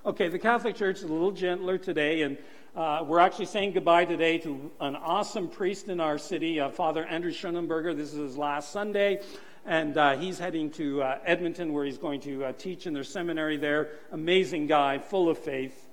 Okay, 0.06 0.28
the 0.28 0.38
Catholic 0.38 0.76
Church 0.76 0.98
is 0.98 1.06
a 1.06 1.08
little 1.08 1.32
gentler 1.32 1.80
today, 1.80 2.22
and 2.22 2.38
uh, 2.76 3.04
we're 3.04 3.18
actually 3.18 3.48
saying 3.48 3.72
goodbye 3.72 4.06
today 4.06 4.38
to 4.38 4.70
an 4.80 4.96
awesome 4.96 5.48
priest 5.48 5.88
in 5.88 6.00
our 6.00 6.20
city, 6.20 6.60
uh, 6.60 6.70
Father 6.70 7.04
Andrew 7.04 7.32
Schoenenberger. 7.32 7.98
This 7.98 8.14
is 8.14 8.20
his 8.20 8.38
last 8.38 8.72
Sunday, 8.72 9.20
and 9.66 9.98
uh, 9.98 10.16
he's 10.16 10.38
heading 10.38 10.70
to 10.74 11.02
uh, 11.02 11.18
Edmonton 11.26 11.74
where 11.74 11.84
he's 11.84 11.98
going 11.98 12.20
to 12.22 12.46
uh, 12.46 12.54
teach 12.60 12.86
in 12.86 12.94
their 12.94 13.04
seminary 13.04 13.58
there. 13.58 13.90
Amazing 14.12 14.68
guy, 14.68 15.00
full 15.00 15.30
of 15.30 15.40
faith. 15.40 15.90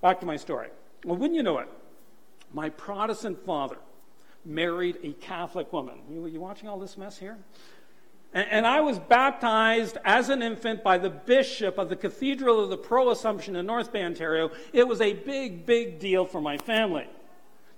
Back 0.00 0.20
to 0.20 0.26
my 0.26 0.36
story. 0.36 0.68
Well, 1.04 1.16
wouldn't 1.16 1.34
you 1.34 1.42
know 1.42 1.58
it? 1.58 1.68
My 2.52 2.68
Protestant 2.68 3.44
father 3.44 3.78
married 4.54 4.98
a 5.02 5.12
Catholic 5.12 5.72
woman. 5.72 6.00
You, 6.10 6.26
you 6.26 6.40
watching 6.40 6.68
all 6.68 6.78
this 6.78 6.96
mess 6.98 7.18
here? 7.18 7.38
And, 8.32 8.46
and 8.50 8.66
I 8.66 8.80
was 8.80 8.98
baptized 8.98 9.98
as 10.04 10.28
an 10.28 10.42
infant 10.42 10.82
by 10.82 10.98
the 10.98 11.10
bishop 11.10 11.78
of 11.78 11.88
the 11.88 11.96
Cathedral 11.96 12.62
of 12.62 12.70
the 12.70 12.76
Pro 12.76 13.10
Assumption 13.10 13.56
in 13.56 13.66
North 13.66 13.92
Bay, 13.92 14.04
Ontario. 14.04 14.50
It 14.72 14.86
was 14.86 15.00
a 15.00 15.14
big, 15.14 15.66
big 15.66 15.98
deal 15.98 16.24
for 16.24 16.40
my 16.40 16.58
family. 16.58 17.08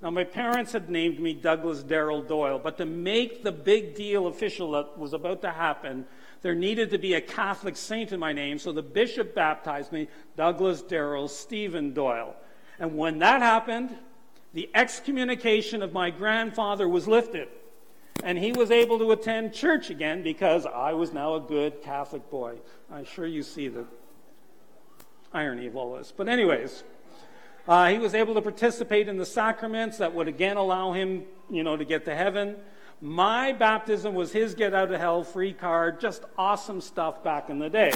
Now, 0.02 0.10
my 0.10 0.24
parents 0.24 0.72
had 0.72 0.90
named 0.90 1.20
me 1.20 1.32
Douglas 1.32 1.84
Darrell 1.84 2.22
Doyle, 2.22 2.58
but 2.58 2.76
to 2.78 2.84
make 2.84 3.44
the 3.44 3.52
big 3.52 3.94
deal 3.94 4.26
official 4.26 4.72
that 4.72 4.98
was 4.98 5.12
about 5.12 5.42
to 5.42 5.50
happen, 5.52 6.06
there 6.42 6.56
needed 6.56 6.90
to 6.90 6.98
be 6.98 7.14
a 7.14 7.20
Catholic 7.20 7.76
saint 7.76 8.10
in 8.10 8.18
my 8.18 8.32
name, 8.32 8.58
so 8.58 8.72
the 8.72 8.82
bishop 8.82 9.32
baptized 9.32 9.92
me 9.92 10.08
Douglas 10.36 10.82
Darrell 10.82 11.28
Stephen 11.28 11.94
Doyle. 11.94 12.34
And 12.80 12.96
when 12.96 13.20
that 13.20 13.42
happened, 13.42 13.96
the 14.54 14.70
excommunication 14.74 15.82
of 15.82 15.92
my 15.92 16.10
grandfather 16.10 16.88
was 16.88 17.08
lifted. 17.08 17.48
And 18.22 18.38
he 18.38 18.52
was 18.52 18.70
able 18.70 18.98
to 18.98 19.10
attend 19.12 19.52
church 19.52 19.90
again 19.90 20.22
because 20.22 20.66
I 20.66 20.92
was 20.92 21.12
now 21.12 21.34
a 21.34 21.40
good 21.40 21.82
Catholic 21.82 22.30
boy. 22.30 22.58
I'm 22.90 23.04
sure 23.04 23.26
you 23.26 23.42
see 23.42 23.68
the 23.68 23.84
irony 25.32 25.66
of 25.66 25.76
all 25.76 25.94
this. 25.94 26.12
But, 26.16 26.28
anyways, 26.28 26.84
uh, 27.66 27.88
he 27.88 27.98
was 27.98 28.14
able 28.14 28.34
to 28.34 28.42
participate 28.42 29.08
in 29.08 29.16
the 29.16 29.26
sacraments 29.26 29.98
that 29.98 30.14
would 30.14 30.28
again 30.28 30.56
allow 30.56 30.92
him, 30.92 31.24
you 31.50 31.64
know, 31.64 31.76
to 31.76 31.84
get 31.84 32.04
to 32.04 32.14
heaven. 32.14 32.56
My 33.00 33.52
baptism 33.52 34.14
was 34.14 34.30
his 34.30 34.54
get 34.54 34.74
out 34.74 34.92
of 34.92 35.00
hell 35.00 35.24
free 35.24 35.52
card. 35.52 36.00
Just 36.00 36.22
awesome 36.38 36.80
stuff 36.80 37.24
back 37.24 37.50
in 37.50 37.58
the 37.58 37.70
day. 37.70 37.92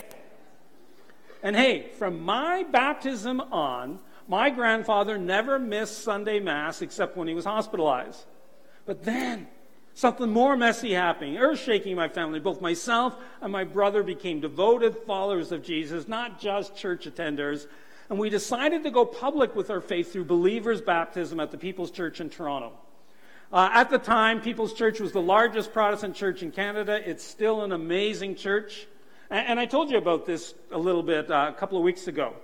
And 1.42 1.54
hey, 1.54 1.90
from 1.98 2.22
my 2.22 2.64
baptism 2.64 3.40
on, 3.40 4.00
my 4.28 4.50
grandfather 4.50 5.18
never 5.18 5.58
missed 5.58 6.02
Sunday 6.02 6.40
Mass 6.40 6.82
except 6.82 7.16
when 7.16 7.28
he 7.28 7.34
was 7.34 7.44
hospitalized. 7.44 8.24
But 8.84 9.04
then, 9.04 9.46
something 9.94 10.30
more 10.30 10.56
messy 10.56 10.92
happening, 10.92 11.38
earth 11.38 11.60
shaking 11.60 11.96
my 11.96 12.08
family. 12.08 12.38
Both 12.38 12.60
myself 12.60 13.16
and 13.40 13.52
my 13.52 13.64
brother 13.64 14.02
became 14.02 14.40
devoted 14.40 14.96
followers 15.06 15.52
of 15.52 15.62
Jesus, 15.62 16.06
not 16.06 16.40
just 16.40 16.76
church 16.76 17.06
attenders. 17.06 17.66
And 18.08 18.18
we 18.18 18.30
decided 18.30 18.84
to 18.84 18.90
go 18.90 19.04
public 19.04 19.56
with 19.56 19.70
our 19.70 19.80
faith 19.80 20.12
through 20.12 20.26
believers' 20.26 20.80
baptism 20.80 21.40
at 21.40 21.50
the 21.50 21.58
People's 21.58 21.90
Church 21.90 22.20
in 22.20 22.30
Toronto. 22.30 22.72
Uh, 23.52 23.70
at 23.72 23.90
the 23.90 23.98
time, 23.98 24.40
People's 24.40 24.74
Church 24.74 25.00
was 25.00 25.12
the 25.12 25.22
largest 25.22 25.72
Protestant 25.72 26.14
church 26.14 26.42
in 26.42 26.52
Canada. 26.52 27.00
It's 27.08 27.24
still 27.24 27.62
an 27.62 27.72
amazing 27.72 28.34
church. 28.34 28.86
And, 29.30 29.48
and 29.48 29.60
I 29.60 29.66
told 29.66 29.90
you 29.90 29.98
about 29.98 30.26
this 30.26 30.54
a 30.70 30.78
little 30.78 31.02
bit 31.02 31.30
uh, 31.30 31.52
a 31.54 31.58
couple 31.58 31.78
of 31.78 31.84
weeks 31.84 32.06
ago. 32.06 32.34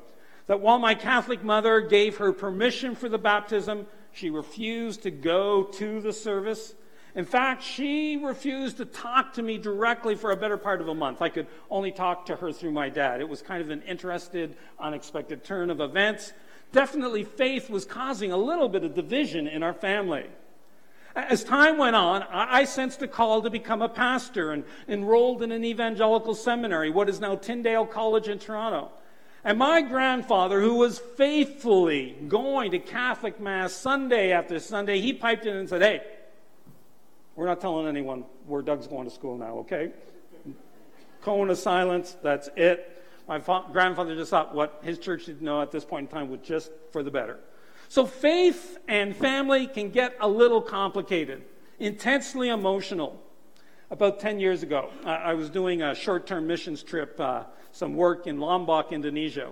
That 0.47 0.61
while 0.61 0.79
my 0.79 0.95
Catholic 0.95 1.45
mother 1.45 1.81
gave 1.81 2.17
her 2.17 2.33
permission 2.33 2.95
for 2.95 3.09
the 3.09 3.19
baptism, 3.19 3.87
she 4.13 4.31
refused 4.31 5.03
to 5.05 5.11
go 5.11 5.65
to 5.65 6.01
the 6.01 6.13
service. 6.13 6.75
In 7.15 7.25
fact, 7.25 7.63
she 7.63 8.17
refused 8.17 8.79
to 8.79 8.85
talk 8.85 9.35
to 9.35 9.43
me 9.43 9.59
directly 9.59 10.15
for 10.15 10.31
a 10.31 10.37
better 10.37 10.57
part 10.57 10.81
of 10.81 10.89
a 10.89 10.95
month. 10.95 11.21
I 11.21 11.29
could 11.29 11.47
only 11.71 11.93
talk 11.93 12.27
to 12.27 12.37
her 12.37 12.53
through 12.53 12.73
my 12.73 12.89
dad. 12.89 13.21
It 13.21 13.29
was 13.29 13.43
kind 13.43 13.63
of 13.63 13.71
an 13.71 13.83
interested, 13.83 14.57
unexpected 14.81 15.45
turn 15.45 15.71
of 15.71 15.81
events. 15.81 16.33
Definitely, 16.73 17.25
faith 17.25 17.69
was 17.69 17.85
causing 17.85 18.33
a 18.33 18.37
little 18.37 18.69
bit 18.69 18.83
of 18.83 18.95
division 18.95 19.47
in 19.47 19.63
our 19.63 19.75
family. 19.75 20.27
As 21.15 21.45
time 21.45 21.77
went 21.77 21.95
on, 21.95 22.23
I 22.33 22.65
sensed 22.65 23.03
a 23.03 23.09
call 23.09 23.43
to 23.43 23.51
become 23.51 23.83
a 23.83 23.89
pastor 23.89 24.53
and 24.53 24.65
enrolled 24.89 25.43
in 25.43 25.53
an 25.53 25.63
evangelical 25.63 26.35
seminary, 26.35 26.89
what 26.89 27.11
is 27.11 27.21
now 27.21 27.37
Tyndale 27.37 27.85
College 27.85 28.29
in 28.29 28.39
Toronto. 28.39 28.91
And 29.45 29.59
my 29.59 29.83
grandfather, 29.83 30.61
who 30.61 30.75
was 30.75 30.99
faithfully 30.99 32.17
going 32.29 32.71
to 32.71 32.79
Catholic 32.79 33.41
Mass 33.41 33.73
Sunday 33.73 34.31
after 34.33 34.59
Sunday, 34.61 35.01
he 35.01 35.13
piped 35.13 35.47
in 35.47 35.57
and 35.57 35.69
said, 35.69 35.83
Hey, 35.83 36.03
we're 37.35 37.47
not 37.47 37.61
telling 37.61 37.89
anyone 37.89 38.25
where 38.47 38.63
Doug's 38.63 38.87
going 38.87 39.05
to 39.05 39.15
school 39.15 39.37
now, 39.37 39.59
okay? 39.59 39.91
Cone 41.23 41.51
of 41.51 41.59
silence, 41.59 42.17
that's 42.23 42.49
it. 42.57 43.05
My 43.27 43.41
fa- 43.41 43.65
grandfather 43.73 44.15
just 44.15 44.31
thought 44.31 44.55
what 44.55 44.81
his 44.85 44.99
church 44.99 45.27
didn't 45.27 45.43
know 45.43 45.61
at 45.61 45.71
this 45.71 45.85
point 45.85 46.09
in 46.09 46.17
time 46.17 46.31
was 46.31 46.41
just 46.43 46.71
for 46.93 47.03
the 47.03 47.11
better. 47.11 47.39
So 47.89 48.07
faith 48.07 48.79
and 48.89 49.15
family 49.15 49.67
can 49.67 49.91
get 49.91 50.17
a 50.21 50.29
little 50.29 50.63
complicated, 50.63 51.43
intensely 51.79 52.49
emotional. 52.49 53.21
About 53.93 54.21
10 54.21 54.41
years 54.41 54.63
ago, 54.63 54.89
I 55.05 55.35
was 55.35 55.51
doing 55.51 55.83
a 55.83 55.95
short 55.95 56.27
term 56.27 56.47
missions 56.47 56.83
trip, 56.83 57.21
uh, 57.21 57.43
some 57.73 57.95
work 57.95 58.27
in 58.27 58.41
Lombok, 58.41 58.91
Indonesia. 58.91 59.51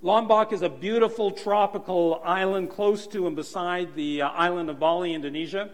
Lombok 0.00 0.54
is 0.54 0.62
a 0.62 0.70
beautiful 0.70 1.30
tropical 1.30 2.22
island 2.24 2.70
close 2.70 3.06
to 3.08 3.26
and 3.26 3.36
beside 3.36 3.94
the 3.94 4.22
uh, 4.22 4.28
island 4.30 4.70
of 4.70 4.80
Bali, 4.80 5.12
Indonesia. 5.12 5.68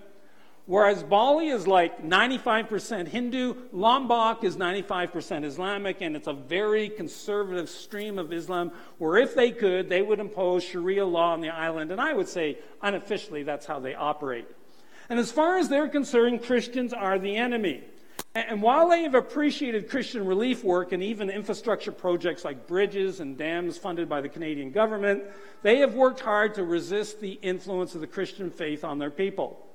Whereas 0.67 1.05
Bali 1.05 1.51
is 1.51 1.69
like 1.69 2.03
95% 2.03 3.07
Hindu, 3.07 3.55
Lombok 3.71 4.43
is 4.43 4.57
95% 4.57 5.45
Islamic, 5.45 6.01
and 6.01 6.17
it's 6.17 6.27
a 6.27 6.33
very 6.33 6.89
conservative 6.89 7.69
stream 7.69 8.19
of 8.19 8.33
Islam 8.33 8.73
where 8.99 9.19
if 9.19 9.37
they 9.37 9.53
could, 9.53 9.89
they 9.89 10.03
would 10.03 10.19
impose 10.19 10.65
Sharia 10.65 11.07
law 11.07 11.33
on 11.33 11.41
the 11.41 11.51
island. 11.51 11.93
And 11.93 12.01
I 12.01 12.13
would 12.13 12.29
say, 12.29 12.59
unofficially, 12.83 13.45
that's 13.45 13.67
how 13.67 13.79
they 13.79 13.95
operate. 13.95 14.49
And 15.09 15.21
as 15.21 15.31
far 15.31 15.59
as 15.59 15.69
they're 15.69 15.89
concerned, 15.89 16.43
Christians 16.43 16.93
are 16.93 17.17
the 17.17 17.37
enemy. 17.37 17.85
And 18.35 18.63
while 18.63 18.89
they 18.89 19.03
have 19.03 19.17
appreciated 19.17 19.91
Christian 19.91 20.25
relief 20.25 20.63
work 20.63 20.93
and 20.93 21.03
even 21.03 21.31
infrastructure 21.31 21.91
projects 21.91 22.45
like 22.45 22.69
bridges 22.69 23.19
and 23.19 23.37
dams 23.37 23.77
funded 23.77 24.09
by 24.09 24.21
the 24.21 24.29
Canadian 24.29 24.71
government, 24.71 25.25
they 25.63 25.79
have 25.79 25.95
worked 25.95 26.21
hard 26.21 26.55
to 26.55 26.63
resist 26.63 27.21
the 27.21 27.33
influence 27.43 27.97
of 27.97 28.01
the 28.01 28.07
Christian 28.07 28.51
faith 28.51 28.85
on 28.85 28.99
their 28.99 29.11
people. 29.11 29.67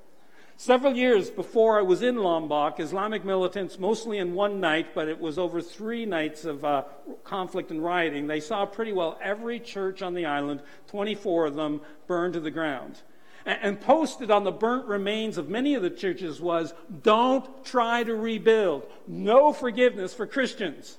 Several 0.58 0.96
years 0.96 1.28
before 1.28 1.78
I 1.78 1.82
was 1.82 2.00
in 2.00 2.16
Lombok, 2.16 2.80
Islamic 2.80 3.26
militants, 3.26 3.78
mostly 3.78 4.16
in 4.16 4.32
one 4.32 4.58
night, 4.58 4.94
but 4.94 5.06
it 5.06 5.20
was 5.20 5.38
over 5.38 5.60
three 5.60 6.06
nights 6.06 6.46
of 6.46 6.64
uh, 6.64 6.84
conflict 7.24 7.70
and 7.70 7.84
rioting, 7.84 8.26
they 8.26 8.40
saw 8.40 8.64
pretty 8.64 8.94
well 8.94 9.18
every 9.22 9.60
church 9.60 10.00
on 10.00 10.14
the 10.14 10.24
island, 10.24 10.62
24 10.86 11.44
of 11.44 11.56
them, 11.56 11.82
burned 12.06 12.32
to 12.32 12.40
the 12.40 12.50
ground. 12.50 13.02
And, 13.46 13.80
posted 13.80 14.32
on 14.32 14.42
the 14.42 14.50
burnt 14.50 14.86
remains 14.86 15.38
of 15.38 15.48
many 15.48 15.74
of 15.74 15.82
the 15.82 15.90
churches 15.90 16.40
was, 16.40 16.74
Don't 17.02 17.64
try 17.64 18.02
to 18.02 18.14
rebuild. 18.14 18.82
No 19.06 19.52
forgiveness 19.52 20.12
for 20.12 20.26
Christians. 20.26 20.98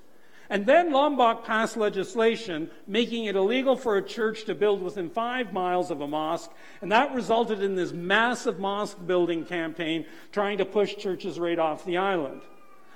And 0.49 0.65
then 0.65 0.93
Lombok 0.93 1.43
passed 1.43 1.75
legislation 1.75 2.71
making 2.87 3.25
it 3.25 3.35
illegal 3.35 3.75
for 3.75 3.97
a 3.97 4.01
church 4.01 4.45
to 4.45 4.55
build 4.55 4.81
within 4.81 5.09
five 5.09 5.51
miles 5.51 5.91
of 5.91 5.99
a 5.99 6.07
mosque. 6.07 6.49
And 6.81 6.91
that 6.93 7.13
resulted 7.13 7.61
in 7.61 7.75
this 7.75 7.91
massive 7.91 8.59
mosque 8.59 8.97
building 9.05 9.43
campaign 9.43 10.05
trying 10.31 10.59
to 10.59 10.65
push 10.65 10.95
churches 10.95 11.37
right 11.37 11.59
off 11.59 11.83
the 11.83 11.97
island. 11.97 12.41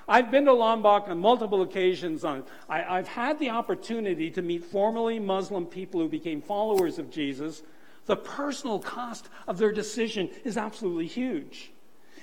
I've 0.08 0.30
been 0.30 0.46
to 0.46 0.52
Lombok 0.52 1.08
on 1.08 1.18
multiple 1.18 1.62
occasions. 1.62 2.24
On, 2.24 2.44
I, 2.68 2.96
have 2.96 3.08
had 3.08 3.38
the 3.38 3.50
opportunity 3.50 4.30
to 4.30 4.42
meet 4.42 4.64
formerly 4.64 5.18
Muslim 5.18 5.66
people 5.66 6.00
who 6.00 6.08
became 6.08 6.40
followers 6.40 6.98
of 6.98 7.10
Jesus. 7.10 7.62
The 8.06 8.16
personal 8.16 8.78
cost 8.78 9.28
of 9.46 9.58
their 9.58 9.72
decision 9.72 10.30
is 10.44 10.56
absolutely 10.56 11.06
huge. 11.06 11.72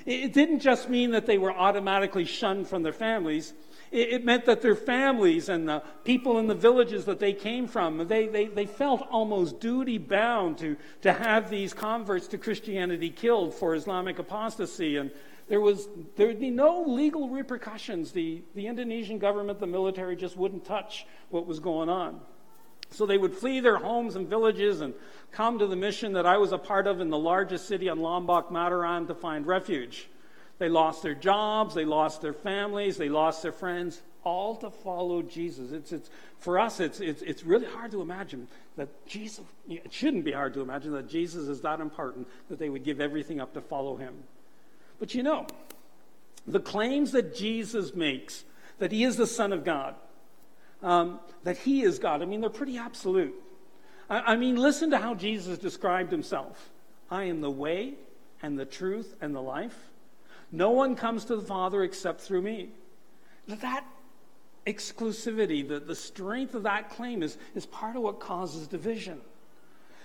It 0.05 0.33
didn't 0.33 0.59
just 0.59 0.89
mean 0.89 1.11
that 1.11 1.25
they 1.25 1.37
were 1.37 1.51
automatically 1.51 2.25
shunned 2.25 2.67
from 2.67 2.83
their 2.83 2.93
families. 2.93 3.53
It, 3.91 4.23
meant 4.23 4.45
that 4.45 4.61
their 4.61 4.75
families 4.75 5.49
and 5.49 5.67
the 5.67 5.81
people 6.03 6.37
in 6.37 6.45
the 6.45 6.55
villages 6.55 7.05
that 7.05 7.19
they 7.19 7.33
came 7.33 7.67
from, 7.67 8.07
they, 8.07 8.27
they, 8.27 8.45
they 8.45 8.67
felt 8.67 9.07
almost 9.09 9.59
duty 9.59 9.97
bound 9.97 10.59
to, 10.59 10.77
to 11.01 11.11
have 11.11 11.49
these 11.49 11.73
converts 11.73 12.27
to 12.27 12.37
Christianity 12.37 13.09
killed 13.09 13.53
for 13.55 13.73
Islamic 13.73 14.19
apostasy. 14.19 14.97
And 14.97 15.09
there, 15.47 15.59
was, 15.59 15.87
there 16.15 16.27
would 16.27 16.39
be 16.39 16.51
no 16.51 16.83
legal 16.83 17.29
repercussions. 17.29 18.11
The, 18.11 18.43
the 18.53 18.67
Indonesian 18.67 19.17
government, 19.17 19.59
the 19.59 19.67
military, 19.67 20.15
just 20.15 20.37
wouldn't 20.37 20.65
touch 20.65 21.07
what 21.29 21.47
was 21.47 21.59
going 21.59 21.89
on. 21.89 22.21
So 22.91 23.05
they 23.05 23.17
would 23.17 23.33
flee 23.33 23.59
their 23.59 23.77
homes 23.77 24.15
and 24.15 24.27
villages 24.27 24.81
and 24.81 24.93
come 25.31 25.59
to 25.59 25.67
the 25.67 25.75
mission 25.75 26.13
that 26.13 26.25
I 26.25 26.37
was 26.37 26.51
a 26.51 26.57
part 26.57 26.87
of 26.87 27.01
in 27.01 27.09
the 27.09 27.17
largest 27.17 27.67
city 27.67 27.87
on 27.89 27.99
Lombok, 27.99 28.49
Mataram, 28.49 29.07
to 29.07 29.15
find 29.15 29.45
refuge. 29.45 30.07
They 30.57 30.69
lost 30.69 31.03
their 31.03 31.15
jobs, 31.15 31.75
they 31.75 31.85
lost 31.85 32.21
their 32.21 32.33
families, 32.33 32.97
they 32.97 33.09
lost 33.09 33.43
their 33.43 33.51
friends, 33.51 34.01
all 34.23 34.55
to 34.57 34.69
follow 34.69 35.21
Jesus. 35.21 35.71
It's, 35.71 35.91
it's, 35.91 36.09
for 36.39 36.59
us, 36.59 36.79
it's, 36.79 36.99
it's, 36.99 37.21
it's 37.21 37.43
really 37.43 37.65
hard 37.65 37.91
to 37.91 38.01
imagine 38.01 38.47
that 38.75 38.89
Jesus, 39.05 39.45
it 39.69 39.93
shouldn't 39.93 40.25
be 40.25 40.33
hard 40.33 40.53
to 40.55 40.61
imagine 40.61 40.91
that 40.93 41.09
Jesus 41.09 41.47
is 41.47 41.61
that 41.61 41.79
important 41.79 42.27
that 42.49 42.59
they 42.59 42.69
would 42.69 42.83
give 42.83 42.99
everything 42.99 43.39
up 43.39 43.53
to 43.53 43.61
follow 43.61 43.95
him. 43.95 44.13
But 44.99 45.13
you 45.13 45.23
know, 45.23 45.47
the 46.45 46.59
claims 46.59 47.11
that 47.13 47.35
Jesus 47.35 47.95
makes, 47.95 48.43
that 48.79 48.91
he 48.91 49.03
is 49.03 49.15
the 49.15 49.27
Son 49.27 49.53
of 49.53 49.63
God, 49.63 49.95
um, 50.81 51.19
that 51.43 51.57
he 51.57 51.83
is 51.83 51.99
God, 51.99 52.21
I 52.21 52.25
mean, 52.25 52.41
they're 52.41 52.49
pretty 52.49 52.77
absolute. 52.77 53.35
I, 54.09 54.33
I 54.33 54.35
mean, 54.35 54.55
listen 54.55 54.91
to 54.91 54.97
how 54.97 55.15
Jesus 55.15 55.57
described 55.57 56.11
himself 56.11 56.69
I 57.09 57.25
am 57.25 57.41
the 57.41 57.51
way 57.51 57.95
and 58.41 58.57
the 58.57 58.65
truth 58.65 59.15
and 59.21 59.35
the 59.35 59.41
life. 59.41 59.77
No 60.51 60.71
one 60.71 60.95
comes 60.95 61.25
to 61.25 61.35
the 61.35 61.45
Father 61.45 61.83
except 61.83 62.21
through 62.21 62.41
me. 62.41 62.69
That 63.47 63.85
exclusivity, 64.65 65.67
the, 65.67 65.79
the 65.79 65.95
strength 65.95 66.53
of 66.55 66.63
that 66.63 66.89
claim 66.89 67.23
is, 67.23 67.37
is 67.55 67.65
part 67.65 67.95
of 67.95 68.03
what 68.03 68.19
causes 68.19 68.67
division. 68.67 69.21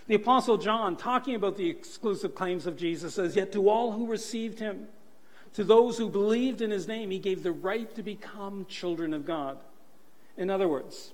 The 0.07 0.17
Apostle 0.17 0.59
John, 0.59 0.97
talking 0.97 1.35
about 1.35 1.57
the 1.57 1.69
exclusive 1.69 2.35
claims 2.35 2.67
of 2.67 2.77
Jesus, 2.77 3.15
says, 3.15 3.37
Yet 3.37 3.53
to 3.53 3.69
all 3.69 3.93
who 3.93 4.07
received 4.07 4.59
him, 4.59 4.87
to 5.55 5.65
those 5.65 5.97
who 5.97 6.11
believed 6.11 6.61
in 6.61 6.71
his 6.71 6.87
name, 6.87 7.11
he 7.11 7.19
gave 7.19 7.43
the 7.43 7.53
right 7.53 7.95
to 7.95 8.03
become 8.03 8.67
children 8.69 9.15
of 9.15 9.25
God. 9.25 9.59
In 10.37 10.51
other 10.51 10.69
words, 10.69 11.13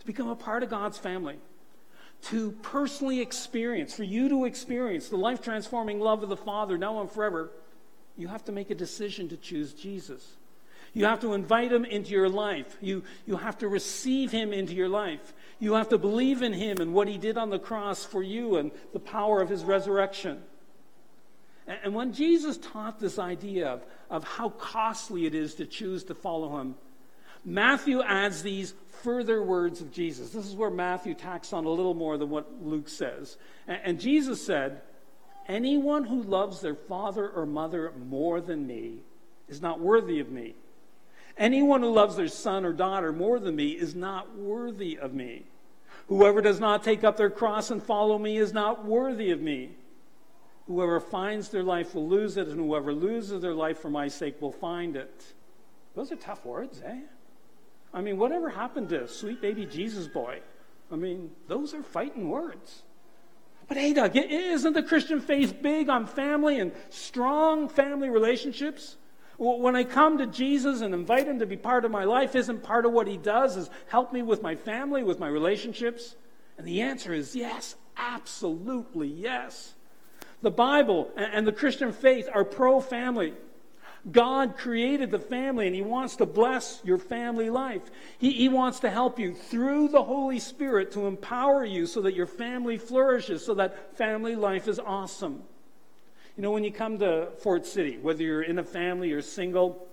to 0.00 0.06
become 0.06 0.28
a 0.28 0.36
part 0.36 0.62
of 0.62 0.70
God's 0.70 0.98
family, 0.98 1.36
to 2.22 2.52
personally 2.62 3.20
experience, 3.20 3.94
for 3.94 4.04
you 4.04 4.28
to 4.28 4.44
experience 4.44 5.08
the 5.08 5.16
life 5.16 5.42
transforming 5.42 6.00
love 6.00 6.22
of 6.22 6.28
the 6.28 6.36
Father 6.36 6.78
now 6.78 7.00
and 7.00 7.10
forever 7.10 7.50
you 8.16 8.28
have 8.28 8.44
to 8.44 8.52
make 8.52 8.70
a 8.70 8.74
decision 8.74 9.28
to 9.30 9.36
choose 9.36 9.72
Jesus. 9.72 10.36
You 10.94 11.06
have 11.06 11.20
to 11.20 11.32
invite 11.32 11.72
him 11.72 11.86
into 11.86 12.10
your 12.10 12.28
life. 12.28 12.76
You, 12.80 13.02
you 13.26 13.36
have 13.36 13.58
to 13.58 13.68
receive 13.68 14.30
him 14.30 14.52
into 14.52 14.74
your 14.74 14.88
life. 14.88 15.32
You 15.58 15.74
have 15.74 15.88
to 15.88 15.98
believe 15.98 16.42
in 16.42 16.52
him 16.52 16.80
and 16.80 16.92
what 16.92 17.08
he 17.08 17.16
did 17.16 17.38
on 17.38 17.48
the 17.48 17.58
cross 17.58 18.04
for 18.04 18.22
you 18.22 18.56
and 18.56 18.70
the 18.92 19.00
power 19.00 19.40
of 19.40 19.48
his 19.48 19.64
resurrection. 19.64 20.42
And 21.66 21.94
when 21.94 22.12
Jesus 22.12 22.58
taught 22.58 23.00
this 23.00 23.18
idea 23.18 23.68
of, 23.68 23.86
of 24.10 24.24
how 24.24 24.50
costly 24.50 25.24
it 25.24 25.34
is 25.34 25.54
to 25.54 25.64
choose 25.64 26.04
to 26.04 26.14
follow 26.14 26.60
him, 26.60 26.74
Matthew 27.44 28.02
adds 28.02 28.42
these 28.42 28.74
further 29.02 29.42
words 29.42 29.80
of 29.80 29.90
Jesus. 29.90 30.30
This 30.30 30.46
is 30.46 30.54
where 30.54 30.70
Matthew 30.70 31.14
tacks 31.14 31.52
on 31.52 31.64
a 31.64 31.68
little 31.68 31.94
more 31.94 32.16
than 32.16 32.30
what 32.30 32.62
Luke 32.62 32.88
says. 32.88 33.36
And, 33.66 34.00
Jesus 34.00 34.44
said, 34.44 34.82
Anyone 35.48 36.04
who 36.04 36.22
loves 36.22 36.60
their 36.60 36.76
father 36.76 37.28
or 37.28 37.46
mother 37.46 37.92
more 38.08 38.40
than 38.40 38.66
me 38.66 39.00
is 39.48 39.60
not 39.60 39.80
worthy 39.80 40.20
of 40.20 40.30
me. 40.30 40.54
Anyone 41.36 41.82
who 41.82 41.90
loves 41.90 42.14
their 42.14 42.28
son 42.28 42.64
or 42.64 42.72
daughter 42.72 43.12
more 43.12 43.40
than 43.40 43.56
me 43.56 43.70
is 43.70 43.94
not 43.94 44.36
worthy 44.36 44.98
of 44.98 45.12
me. 45.12 45.44
Whoever 46.08 46.42
does 46.42 46.60
not 46.60 46.84
take 46.84 47.02
up 47.04 47.16
their 47.16 47.30
cross 47.30 47.70
and 47.70 47.82
follow 47.82 48.18
me 48.18 48.36
is 48.36 48.52
not 48.52 48.84
worthy 48.84 49.30
of 49.30 49.40
me. 49.40 49.70
Whoever 50.66 51.00
finds 51.00 51.48
their 51.48 51.62
life 51.62 51.94
will 51.94 52.08
lose 52.08 52.36
it, 52.36 52.48
and 52.48 52.60
whoever 52.60 52.92
loses 52.92 53.42
their 53.42 53.54
life 53.54 53.78
for 53.78 53.90
my 53.90 54.08
sake 54.08 54.40
will 54.40 54.52
find 54.52 54.94
it. 54.94 55.32
Those 55.94 56.12
are 56.12 56.16
tough 56.16 56.44
words, 56.44 56.80
eh? 56.84 57.00
I 57.94 58.00
mean, 58.00 58.18
whatever 58.18 58.48
happened 58.48 58.88
to 58.90 59.06
sweet 59.08 59.40
baby 59.40 59.66
Jesus 59.66 60.06
boy? 60.06 60.40
I 60.90 60.96
mean, 60.96 61.30
those 61.48 61.74
are 61.74 61.82
fighting 61.82 62.28
words. 62.28 62.82
But 63.68 63.76
hey, 63.76 63.94
Doug, 63.94 64.12
isn't 64.14 64.72
the 64.72 64.82
Christian 64.82 65.20
faith 65.20 65.62
big 65.62 65.88
on 65.88 66.06
family 66.06 66.60
and 66.60 66.72
strong 66.90 67.68
family 67.68 68.10
relationships? 68.10 68.96
When 69.38 69.74
I 69.74 69.84
come 69.84 70.18
to 70.18 70.26
Jesus 70.26 70.82
and 70.82 70.94
invite 70.94 71.26
him 71.26 71.38
to 71.38 71.46
be 71.46 71.56
part 71.56 71.84
of 71.84 71.90
my 71.90 72.04
life, 72.04 72.36
isn't 72.36 72.62
part 72.62 72.84
of 72.84 72.92
what 72.92 73.06
he 73.06 73.16
does 73.16 73.56
is 73.56 73.70
help 73.88 74.12
me 74.12 74.22
with 74.22 74.42
my 74.42 74.54
family, 74.54 75.02
with 75.02 75.18
my 75.18 75.28
relationships? 75.28 76.16
And 76.58 76.66
the 76.66 76.82
answer 76.82 77.14
is 77.14 77.34
yes, 77.34 77.74
absolutely 77.96 79.08
yes. 79.08 79.74
The 80.42 80.50
Bible 80.50 81.10
and 81.16 81.46
the 81.46 81.52
Christian 81.52 81.92
faith 81.92 82.28
are 82.32 82.44
pro 82.44 82.80
family. 82.80 83.34
God 84.10 84.56
created 84.56 85.12
the 85.12 85.18
family 85.20 85.66
and 85.66 85.76
He 85.76 85.82
wants 85.82 86.16
to 86.16 86.26
bless 86.26 86.80
your 86.82 86.98
family 86.98 87.50
life. 87.50 87.82
He, 88.18 88.32
he, 88.32 88.48
wants 88.48 88.80
to 88.80 88.90
help 88.90 89.18
you 89.18 89.32
through 89.32 89.88
the 89.88 90.02
Holy 90.02 90.40
Spirit 90.40 90.92
to 90.92 91.06
empower 91.06 91.64
you 91.64 91.86
so 91.86 92.00
that 92.02 92.14
your 92.14 92.26
family 92.26 92.78
flourishes, 92.78 93.44
so 93.44 93.54
that 93.54 93.96
family 93.96 94.34
life 94.34 94.66
is 94.66 94.80
awesome. 94.80 95.42
You 96.36 96.42
know, 96.42 96.50
when 96.50 96.64
you 96.64 96.72
come 96.72 96.98
to 96.98 97.28
Fort 97.42 97.64
City, 97.64 97.98
whether 97.98 98.22
you're 98.22 98.42
in 98.42 98.58
a 98.58 98.64
family 98.64 99.12
or 99.12 99.22
single, 99.22 99.86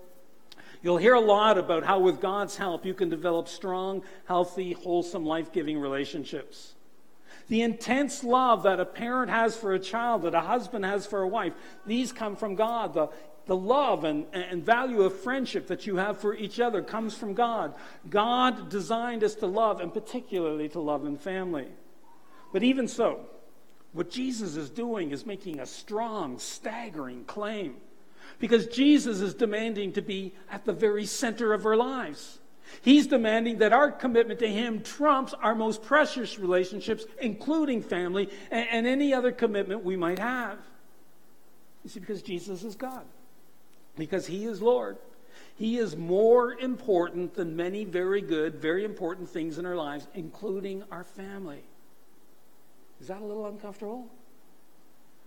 you'll 0.81 0.97
hear 0.97 1.13
a 1.13 1.19
lot 1.19 1.59
about 1.59 1.83
how, 1.83 1.99
with 1.99 2.19
God's 2.19 2.55
help, 2.55 2.85
you 2.85 2.95
can 2.95 3.09
develop 3.09 3.47
strong, 3.47 4.01
healthy, 4.25 4.73
wholesome, 4.73 5.25
life 5.25 5.51
giving 5.51 5.77
relationships. 5.77 6.73
The 7.49 7.61
intense 7.61 8.23
love 8.23 8.63
that 8.63 8.79
a 8.79 8.85
parent 8.85 9.31
has 9.31 9.57
for 9.57 9.73
a 9.73 9.79
child, 9.79 10.21
that 10.21 10.35
a 10.35 10.41
husband 10.41 10.85
has 10.85 11.05
for 11.05 11.21
a 11.21 11.27
wife, 11.27 11.53
these 11.85 12.11
come 12.11 12.35
from 12.35 12.55
God. 12.55 12.93
The, 12.93 13.09
the 13.49 13.57
love 13.57 14.03
and, 14.03 14.27
and 14.31 14.63
value 14.63 15.01
of 15.01 15.19
friendship 15.21 15.65
that 15.67 15.87
you 15.87 15.95
have 15.95 16.19
for 16.19 16.35
each 16.35 16.59
other 16.59 16.83
comes 16.83 17.15
from 17.15 17.33
God. 17.33 17.73
God 18.07 18.69
designed 18.69 19.23
us 19.23 19.33
to 19.35 19.47
love, 19.47 19.81
and 19.81 19.91
particularly 19.91 20.69
to 20.69 20.79
love 20.79 21.03
in 21.03 21.17
family. 21.17 21.67
But 22.53 22.61
even 22.61 22.87
so, 22.87 23.25
what 23.91 24.11
Jesus 24.11 24.55
is 24.55 24.69
doing 24.69 25.09
is 25.09 25.25
making 25.25 25.59
a 25.59 25.65
strong, 25.65 26.37
staggering 26.37 27.25
claim. 27.25 27.77
Because 28.37 28.67
Jesus 28.67 29.19
is 29.19 29.33
demanding 29.33 29.93
to 29.93 30.01
be 30.03 30.35
at 30.51 30.65
the 30.65 30.71
very 30.71 31.07
center 31.07 31.51
of 31.51 31.65
our 31.65 31.75
lives. 31.75 32.37
He's 32.83 33.07
demanding 33.07 33.57
that 33.57 33.73
our 33.73 33.91
commitment 33.91 34.39
to 34.41 34.47
Him 34.47 34.83
trumps 34.83 35.33
our 35.33 35.55
most 35.55 35.81
precious 35.81 36.37
relationships, 36.37 37.03
including 37.19 37.81
family 37.81 38.29
and, 38.51 38.67
and 38.69 38.85
any 38.85 39.11
other 39.11 39.31
commitment 39.31 39.83
we 39.83 39.95
might 39.95 40.19
have. 40.19 40.59
You 41.83 41.89
see, 41.89 41.99
because 41.99 42.21
Jesus 42.21 42.63
is 42.63 42.75
God, 42.75 43.05
because 43.99 44.25
He 44.25 44.45
is 44.45 44.61
Lord. 44.61 44.97
He 45.55 45.77
is 45.77 45.95
more 45.95 46.53
important 46.53 47.35
than 47.35 47.55
many 47.55 47.83
very 47.83 48.21
good, 48.21 48.55
very 48.55 48.85
important 48.85 49.29
things 49.29 49.57
in 49.57 49.65
our 49.65 49.75
lives, 49.75 50.07
including 50.13 50.83
our 50.89 51.03
family. 51.03 51.63
Is 53.01 53.07
that 53.07 53.21
a 53.21 53.25
little 53.25 53.45
uncomfortable? 53.45 54.07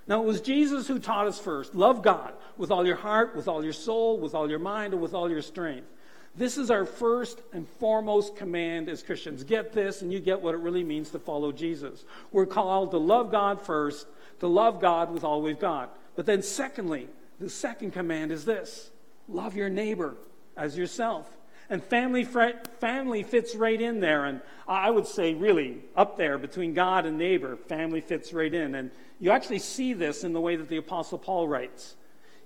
Now, 0.06 0.22
it 0.22 0.26
was 0.26 0.40
Jesus 0.40 0.88
who 0.88 0.98
taught 0.98 1.26
us 1.26 1.38
first 1.38 1.74
love 1.74 2.02
God 2.02 2.35
with 2.56 2.70
all 2.70 2.87
your 2.87 2.96
heart, 2.96 3.37
with 3.37 3.46
all 3.46 3.62
your 3.62 3.72
soul, 3.72 4.18
with 4.18 4.35
all 4.35 4.48
your 4.48 4.58
mind, 4.58 4.94
and 4.94 5.02
with 5.02 5.14
all 5.14 5.30
your 5.30 5.42
strength. 5.42 5.87
This 6.35 6.56
is 6.56 6.70
our 6.70 6.87
first 6.87 7.40
and 7.52 7.68
foremost 7.68 8.37
command 8.37 8.88
as 8.88 9.02
Christians. 9.02 9.44
Get 9.44 9.72
this, 9.72 10.00
and 10.00 10.11
you 10.11 10.18
get 10.18 10.40
what 10.40 10.54
it 10.54 10.58
really 10.58 10.82
means 10.82 11.11
to 11.11 11.18
follow 11.18 11.52
Jesus. 11.52 12.04
We're 12.32 12.46
called 12.46 12.92
to 12.92 12.98
love 12.98 13.30
God 13.30 13.61
first, 13.61 14.06
to 14.40 14.46
love 14.46 14.80
God 14.80 15.12
with 15.12 15.24
all 15.24 15.42
we've 15.42 15.58
got. 15.58 15.96
But 16.16 16.24
then, 16.24 16.42
secondly, 16.42 17.08
the 17.42 17.50
second 17.50 17.90
command 17.90 18.33
is 18.33 18.44
this 18.44 18.90
love 19.28 19.57
your 19.57 19.68
neighbor 19.68 20.14
as 20.57 20.76
yourself. 20.76 21.28
And 21.68 21.83
family, 21.83 22.24
family 22.24 23.22
fits 23.22 23.55
right 23.55 23.81
in 23.81 24.00
there. 24.00 24.26
And 24.26 24.42
I 24.68 24.90
would 24.90 25.07
say, 25.07 25.33
really, 25.33 25.78
up 25.96 26.18
there 26.18 26.37
between 26.37 26.74
God 26.74 27.07
and 27.07 27.16
neighbor, 27.16 27.57
family 27.57 28.00
fits 28.00 28.33
right 28.33 28.52
in. 28.52 28.74
And 28.74 28.90
you 29.18 29.31
actually 29.31 29.61
see 29.61 29.94
this 29.94 30.22
in 30.22 30.35
the 30.35 30.40
way 30.40 30.57
that 30.57 30.68
the 30.68 30.76
Apostle 30.76 31.18
Paul 31.18 31.48
writes. 31.48 31.94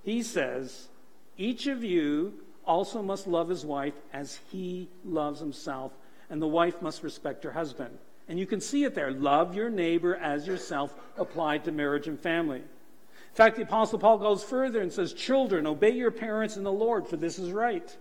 He 0.02 0.22
says, 0.22 0.88
Each 1.36 1.66
of 1.66 1.82
you 1.82 2.34
also 2.64 3.02
must 3.02 3.26
love 3.26 3.48
his 3.48 3.64
wife 3.64 3.94
as 4.12 4.38
he 4.52 4.88
loves 5.04 5.40
himself, 5.40 5.92
and 6.30 6.40
the 6.40 6.46
wife 6.46 6.80
must 6.80 7.02
respect 7.02 7.42
her 7.42 7.52
husband. 7.52 7.98
And 8.28 8.38
you 8.38 8.46
can 8.46 8.60
see 8.60 8.84
it 8.84 8.94
there. 8.94 9.10
Love 9.10 9.54
your 9.56 9.70
neighbor 9.70 10.14
as 10.16 10.46
yourself 10.46 10.94
applied 11.16 11.64
to 11.64 11.72
marriage 11.72 12.06
and 12.06 12.20
family. 12.20 12.62
In 13.36 13.44
fact, 13.44 13.56
the 13.56 13.64
Apostle 13.64 13.98
Paul 13.98 14.16
goes 14.16 14.42
further 14.42 14.80
and 14.80 14.90
says, 14.90 15.12
Children, 15.12 15.66
obey 15.66 15.90
your 15.90 16.10
parents 16.10 16.56
in 16.56 16.64
the 16.64 16.72
Lord, 16.72 17.06
for 17.06 17.18
this 17.18 17.38
is 17.38 17.52
right. 17.52 17.94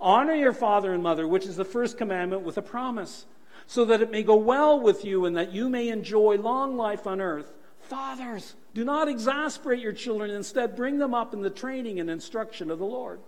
Honor 0.00 0.32
your 0.32 0.54
father 0.54 0.94
and 0.94 1.02
mother, 1.02 1.28
which 1.28 1.44
is 1.44 1.56
the 1.56 1.66
first 1.66 1.98
commandment 1.98 2.44
with 2.44 2.56
a 2.56 2.62
promise, 2.62 3.26
so 3.66 3.84
that 3.84 4.00
it 4.00 4.10
may 4.10 4.22
go 4.22 4.36
well 4.36 4.80
with 4.80 5.04
you 5.04 5.26
and 5.26 5.36
that 5.36 5.52
you 5.52 5.68
may 5.68 5.90
enjoy 5.90 6.36
long 6.36 6.78
life 6.78 7.06
on 7.06 7.20
earth. 7.20 7.52
Fathers, 7.90 8.54
do 8.72 8.82
not 8.82 9.06
exasperate 9.06 9.82
your 9.82 9.92
children. 9.92 10.30
Instead, 10.30 10.76
bring 10.76 10.96
them 10.96 11.12
up 11.12 11.34
in 11.34 11.42
the 11.42 11.50
training 11.50 12.00
and 12.00 12.08
instruction 12.08 12.70
of 12.70 12.78
the 12.78 12.86
Lord. 12.86 13.20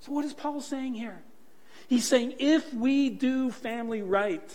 So, 0.00 0.12
what 0.12 0.26
is 0.26 0.34
Paul 0.34 0.60
saying 0.60 0.92
here? 0.92 1.22
He's 1.88 2.06
saying 2.06 2.34
if 2.38 2.74
we 2.74 3.08
do 3.08 3.50
family 3.50 4.02
right, 4.02 4.52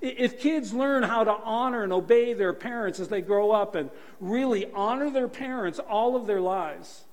if 0.00 0.40
kids 0.40 0.72
learn 0.72 1.02
how 1.02 1.24
to 1.24 1.32
honor 1.32 1.82
and 1.82 1.92
obey 1.92 2.32
their 2.32 2.52
parents 2.52 3.00
as 3.00 3.08
they 3.08 3.20
grow 3.20 3.50
up 3.50 3.74
and 3.74 3.90
really 4.20 4.70
honor 4.72 5.10
their 5.10 5.28
parents 5.28 5.78
all 5.78 6.16
of 6.16 6.26
their 6.26 6.40
lives, 6.40 7.04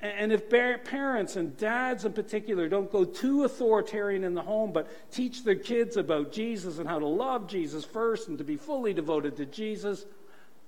and 0.00 0.32
if 0.32 0.50
parents 0.50 1.36
and 1.36 1.56
dads 1.56 2.04
in 2.04 2.12
particular 2.12 2.68
don't 2.68 2.90
go 2.90 3.04
too 3.04 3.44
authoritarian 3.44 4.24
in 4.24 4.34
the 4.34 4.42
home, 4.42 4.72
but 4.72 4.88
teach 5.12 5.44
their 5.44 5.54
kids 5.54 5.96
about 5.96 6.32
Jesus 6.32 6.78
and 6.78 6.88
how 6.88 6.98
to 6.98 7.06
love 7.06 7.46
Jesus 7.46 7.84
first 7.84 8.26
and 8.26 8.36
to 8.38 8.44
be 8.44 8.56
fully 8.56 8.92
devoted 8.92 9.36
to 9.36 9.46
Jesus, 9.46 10.04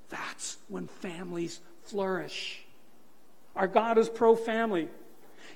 that's 0.08 0.58
when 0.68 0.86
families 0.86 1.58
flourish. 1.82 2.62
Our 3.56 3.66
God 3.66 3.98
is 3.98 4.08
pro 4.08 4.36
family. 4.36 4.88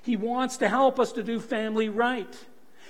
He 0.02 0.16
wants 0.16 0.56
to 0.56 0.68
help 0.68 0.98
us 0.98 1.12
to 1.12 1.22
do 1.22 1.38
family 1.38 1.88
right. 1.88 2.36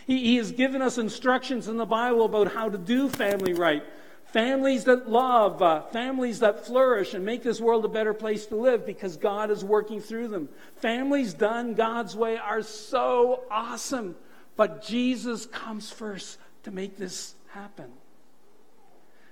He, 0.09 0.19
he 0.25 0.37
has 0.37 0.51
given 0.51 0.83
us 0.83 0.99
instructions 0.99 1.69
in 1.69 1.77
the 1.77 1.87
Bible 1.87 2.25
about 2.25 2.53
how 2.53 2.69
to 2.71 2.79
do 2.79 3.09
family 3.09 3.53
right. 3.53 3.85
Families 4.25 4.85
that 4.85 5.09
love, 5.09 5.63
uh, 5.63 5.83
families 5.83 6.41
that 6.41 6.67
flourish 6.67 7.15
and 7.15 7.25
make 7.25 7.43
this 7.43 7.61
world 7.61 7.85
a 7.85 7.89
better 7.89 8.13
place 8.13 8.47
to 8.47 8.57
live 8.57 8.85
because 8.85 9.17
God 9.17 9.51
is 9.51 9.65
working 9.65 10.01
through 10.01 10.29
them. 10.29 10.49
Families 10.77 11.35
done 11.35 11.75
God's 11.75 12.17
way 12.17 12.37
are 12.39 12.63
so 12.63 13.45
awesome, 13.51 14.17
but 14.57 14.83
Jesus 14.83 15.47
comes 15.47 15.91
first 15.91 16.39
to 16.65 16.71
make 16.71 16.97
this 16.97 17.35
happen. 17.51 17.91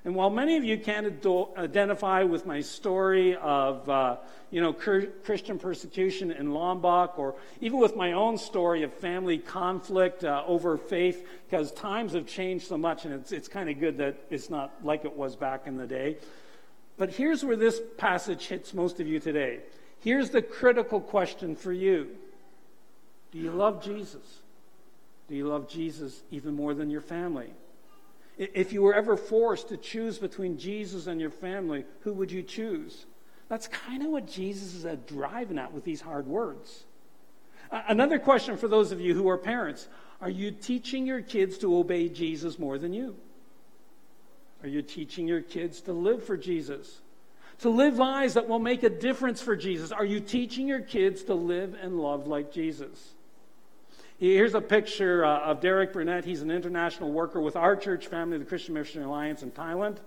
And 0.06 0.14
while 0.14 0.30
many 0.30 0.56
of 0.56 0.62
you 0.62 0.78
can't 0.78 1.26
identify 1.58 2.22
with 2.22 2.46
my 2.46 2.60
story 2.60 3.34
of, 3.34 3.90
uh, 3.90 4.18
you 4.52 4.60
know, 4.60 4.72
Christian 4.72 5.58
persecution 5.58 6.30
in 6.30 6.54
Lombok, 6.54 7.18
or 7.18 7.34
even 7.60 7.80
with 7.80 7.96
my 7.96 8.12
own 8.12 8.38
story 8.38 8.84
of 8.84 8.94
family 8.94 9.36
conflict 9.36 10.22
uh, 10.22 10.44
over 10.46 10.76
faith, 10.76 11.26
because 11.50 11.72
times 11.72 12.12
have 12.12 12.24
changed 12.24 12.68
so 12.68 12.78
much, 12.78 13.04
and 13.04 13.14
it's, 13.14 13.32
it's 13.32 13.48
kind 13.48 13.68
of 13.68 13.80
good 13.80 13.98
that 13.98 14.16
it's 14.30 14.48
not 14.48 14.72
like 14.84 15.04
it 15.04 15.16
was 15.16 15.34
back 15.34 15.66
in 15.66 15.76
the 15.76 15.88
day. 15.88 16.18
But 16.96 17.10
here's 17.10 17.44
where 17.44 17.56
this 17.56 17.80
passage 17.98 18.46
hits 18.46 18.72
most 18.72 19.00
of 19.00 19.08
you 19.08 19.18
today. 19.18 19.58
Here's 19.98 20.30
the 20.30 20.40
critical 20.40 21.00
question 21.00 21.56
for 21.56 21.72
you 21.72 22.10
Do 23.32 23.38
you 23.38 23.50
love 23.50 23.82
Jesus? 23.82 24.38
Do 25.28 25.34
you 25.34 25.48
love 25.48 25.68
Jesus 25.68 26.22
even 26.30 26.54
more 26.54 26.74
than 26.74 26.90
your 26.90 27.00
family? 27.00 27.50
If 28.38 28.72
you 28.72 28.82
were 28.82 28.94
ever 28.94 29.16
forced 29.16 29.68
to 29.68 29.76
choose 29.76 30.18
between 30.18 30.58
Jesus 30.58 31.06
and 31.06 31.20
your 31.20 31.30
family, 31.30 31.84
who 32.00 32.12
would 32.12 32.30
you 32.30 32.42
choose? 32.42 33.06
That's 33.48 33.68
kind 33.68 34.02
of 34.02 34.10
what 34.10 34.26
Jesus 34.26 34.74
is 34.74 34.84
uh, 34.84 34.96
driving 35.06 35.58
at 35.58 35.72
with 35.72 35.84
these 35.84 36.00
hard 36.00 36.26
words. 36.26 36.84
Another 37.70 38.18
question 38.18 38.56
for 38.56 38.68
those 38.68 38.92
of 38.92 39.00
you 39.00 39.14
who 39.14 39.28
are 39.28 39.38
parents 39.38 39.88
Are 40.20 40.30
you 40.30 40.50
teaching 40.50 41.06
your 41.06 41.20
kids 41.20 41.58
to 41.58 41.76
obey 41.76 42.08
Jesus 42.08 42.58
more 42.58 42.78
than 42.78 42.92
you? 42.92 43.16
Are 44.62 44.68
you 44.68 44.82
teaching 44.82 45.26
your 45.26 45.42
kids 45.42 45.80
to 45.82 45.92
live 45.92 46.24
for 46.24 46.36
Jesus? 46.36 47.00
To 47.60 47.70
live 47.70 47.96
lives 47.96 48.34
that 48.34 48.48
will 48.48 48.58
make 48.58 48.82
a 48.82 48.90
difference 48.90 49.40
for 49.40 49.56
Jesus. 49.56 49.92
Are 49.92 50.04
you 50.04 50.20
teaching 50.20 50.68
your 50.68 50.80
kids 50.80 51.22
to 51.24 51.34
live 51.34 51.74
and 51.80 51.98
love 51.98 52.26
like 52.26 52.52
Jesus? 52.52 53.14
Here's 54.18 54.54
a 54.54 54.62
picture 54.62 55.26
uh, 55.26 55.40
of 55.40 55.60
Derek 55.60 55.92
Burnett. 55.92 56.24
He's 56.24 56.40
an 56.40 56.50
international 56.50 57.12
worker 57.12 57.38
with 57.38 57.54
our 57.54 57.76
church 57.76 58.06
family, 58.06 58.38
the 58.38 58.46
Christian 58.46 58.72
Missionary 58.72 59.06
Alliance 59.06 59.42
in 59.42 59.50
Thailand. 59.50 59.98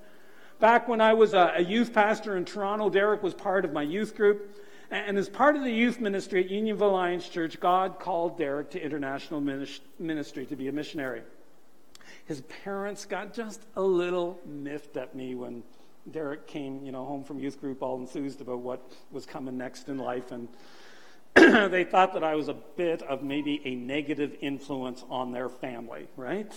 Back 0.59 0.87
when 0.87 0.99
I 0.99 1.13
was 1.13 1.35
a, 1.35 1.53
a 1.57 1.61
youth 1.61 1.93
pastor 1.93 2.35
in 2.35 2.43
Toronto, 2.43 2.89
Derek 2.89 3.21
was 3.21 3.35
part 3.35 3.65
of 3.65 3.71
my 3.71 3.83
youth 3.83 4.15
group. 4.15 4.57
And 4.89 5.15
as 5.19 5.29
part 5.29 5.55
of 5.55 5.63
the 5.63 5.71
youth 5.71 5.99
ministry 5.99 6.43
at 6.43 6.49
Unionville 6.49 6.89
Alliance 6.89 7.29
Church, 7.29 7.59
God 7.59 7.99
called 7.99 8.39
Derek 8.39 8.71
to 8.71 8.83
international 8.83 9.41
ministry 9.99 10.47
to 10.47 10.55
be 10.55 10.67
a 10.67 10.71
missionary. 10.71 11.21
His 12.25 12.41
parents 12.63 13.05
got 13.05 13.35
just 13.35 13.61
a 13.75 13.81
little 13.83 14.39
miffed 14.43 14.97
at 14.97 15.13
me 15.13 15.35
when 15.35 15.61
Derek 16.09 16.47
came, 16.47 16.83
you 16.83 16.91
know, 16.91 17.05
home 17.05 17.23
from 17.23 17.37
youth 17.37 17.61
group 17.61 17.83
all 17.83 17.99
enthused 17.99 18.41
about 18.41 18.61
what 18.61 18.81
was 19.11 19.27
coming 19.27 19.55
next 19.55 19.87
in 19.87 19.99
life. 19.99 20.31
And 20.31 20.47
they 21.69 21.83
thought 21.83 22.13
that 22.13 22.23
I 22.23 22.35
was 22.35 22.47
a 22.47 22.53
bit 22.53 23.01
of 23.03 23.23
maybe 23.23 23.61
a 23.65 23.75
negative 23.75 24.35
influence 24.41 25.03
on 25.09 25.31
their 25.31 25.49
family, 25.49 26.07
right? 26.15 26.51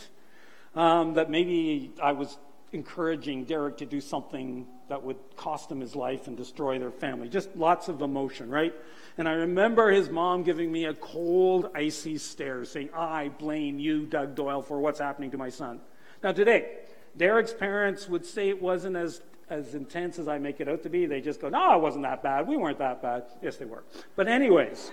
Um, 0.74 1.14
that 1.14 1.30
maybe 1.30 1.92
I 2.02 2.12
was 2.12 2.38
encouraging 2.72 3.44
Derek 3.44 3.76
to 3.78 3.86
do 3.86 4.00
something 4.00 4.66
that 4.88 5.02
would 5.02 5.18
cost 5.36 5.70
him 5.70 5.80
his 5.80 5.94
life 5.94 6.26
and 6.26 6.36
destroy 6.36 6.78
their 6.78 6.90
family. 6.90 7.28
Just 7.28 7.54
lots 7.54 7.88
of 7.88 8.00
emotion, 8.00 8.50
right? 8.50 8.74
And 9.18 9.28
I 9.28 9.32
remember 9.32 9.90
his 9.90 10.08
mom 10.08 10.42
giving 10.42 10.72
me 10.72 10.86
a 10.86 10.94
cold, 10.94 11.70
icy 11.74 12.18
stare 12.18 12.64
saying, 12.64 12.90
I 12.94 13.28
blame 13.28 13.78
you, 13.78 14.06
Doug 14.06 14.34
Doyle, 14.34 14.62
for 14.62 14.80
what's 14.80 14.98
happening 14.98 15.30
to 15.32 15.38
my 15.38 15.50
son. 15.50 15.80
Now, 16.22 16.32
today, 16.32 16.78
Derek's 17.16 17.52
parents 17.52 18.08
would 18.08 18.24
say 18.24 18.48
it 18.48 18.60
wasn't 18.60 18.96
as, 18.96 19.20
as 19.52 19.74
intense 19.74 20.18
as 20.18 20.28
I 20.28 20.38
make 20.38 20.60
it 20.60 20.68
out 20.68 20.82
to 20.82 20.88
be. 20.88 21.06
They 21.06 21.20
just 21.20 21.40
go, 21.40 21.48
No, 21.48 21.76
it 21.76 21.80
wasn't 21.80 22.04
that 22.04 22.22
bad. 22.22 22.48
We 22.48 22.56
weren't 22.56 22.78
that 22.78 23.02
bad. 23.02 23.24
Yes, 23.42 23.56
they 23.56 23.64
were. 23.64 23.84
But, 24.16 24.28
anyways. 24.28 24.90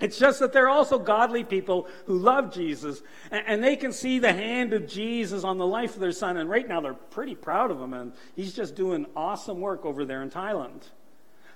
It's 0.00 0.18
just 0.18 0.40
that 0.40 0.52
they're 0.52 0.68
also 0.68 0.98
godly 0.98 1.44
people 1.44 1.86
who 2.06 2.18
love 2.18 2.52
Jesus, 2.52 3.02
and, 3.30 3.62
they 3.62 3.76
can 3.76 3.92
see 3.92 4.18
the 4.18 4.32
hand 4.32 4.72
of 4.72 4.88
Jesus 4.88 5.44
on 5.44 5.58
the 5.58 5.66
life 5.66 5.94
of 5.94 6.00
their 6.00 6.10
son. 6.10 6.38
And 6.38 6.50
right 6.50 6.66
now, 6.66 6.80
they're 6.80 6.92
pretty 6.92 7.36
proud 7.36 7.70
of 7.70 7.80
him, 7.80 7.94
and 7.94 8.12
he's 8.34 8.52
just 8.52 8.74
doing 8.74 9.06
awesome 9.14 9.60
work 9.60 9.84
over 9.84 10.04
there 10.04 10.20
in 10.22 10.30
Thailand. 10.30 10.82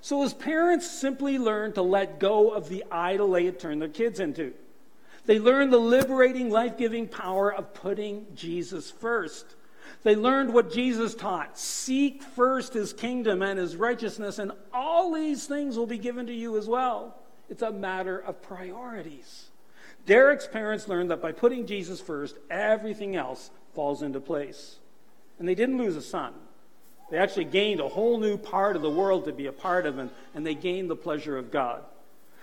So 0.01 0.23
his 0.23 0.33
parents 0.33 0.89
simply 0.89 1.39
learned 1.39 1.75
to 1.75 1.83
let 1.83 2.21
go 2.21 2.51
of 2.51 2.69
the 2.69 2.85
idol 2.89 3.33
they 3.33 3.47
had 3.47 3.59
turned 3.59 3.83
their 3.83 3.89
kids 3.89 4.21
into. 4.21 4.53
They 5.25 5.41
learned 5.41 5.73
the 5.73 5.79
liberating, 5.79 6.49
life 6.49 6.79
giving 6.79 7.09
power 7.09 7.53
of 7.53 7.75
putting 7.75 8.27
Jesus 8.37 8.93
first. 8.93 9.56
They 10.07 10.15
learned 10.15 10.55
what 10.55 10.71
Jesus 10.71 11.17
taught 11.17 11.59
seek 11.59 12.23
first 12.23 12.75
his 12.75 12.93
kingdom 12.93 13.43
and 13.43 13.59
his 13.59 13.75
righteousness, 13.75 14.39
and 14.39 14.53
all 14.73 15.13
these 15.13 15.49
things 15.49 15.77
will 15.77 15.89
be 15.89 15.99
given 15.99 16.29
to 16.29 16.33
you 16.33 16.57
as 16.57 16.69
well. 16.69 17.17
It's 17.51 17.63
a 17.63 17.73
matter 17.73 18.17
of 18.17 18.41
priorities. 18.41 19.47
Derek's 20.07 20.47
parents 20.47 20.87
learned 20.87 21.11
that 21.11 21.21
by 21.21 21.33
putting 21.33 21.67
Jesus 21.67 22.01
first, 22.01 22.37
everything 22.49 23.17
else 23.17 23.51
falls 23.75 24.01
into 24.01 24.21
place. 24.21 24.77
And 25.41 25.49
they 25.49 25.57
didn't 25.57 25.79
lose 25.79 25.97
a 25.97 26.03
son. 26.03 26.35
They 27.11 27.19
actually 27.19 27.47
gained 27.47 27.81
a 27.81 27.89
whole 27.89 28.21
new 28.21 28.39
part 28.39 28.77
of 28.77 28.83
the 28.83 28.89
world 28.89 29.25
to 29.25 29.33
be 29.33 29.47
a 29.47 29.53
part 29.53 29.87
of, 29.87 29.99
and, 29.99 30.11
and 30.37 30.47
they 30.47 30.55
gained 30.55 30.89
the 30.89 30.95
pleasure 30.95 31.37
of 31.37 31.51
God. 31.51 31.83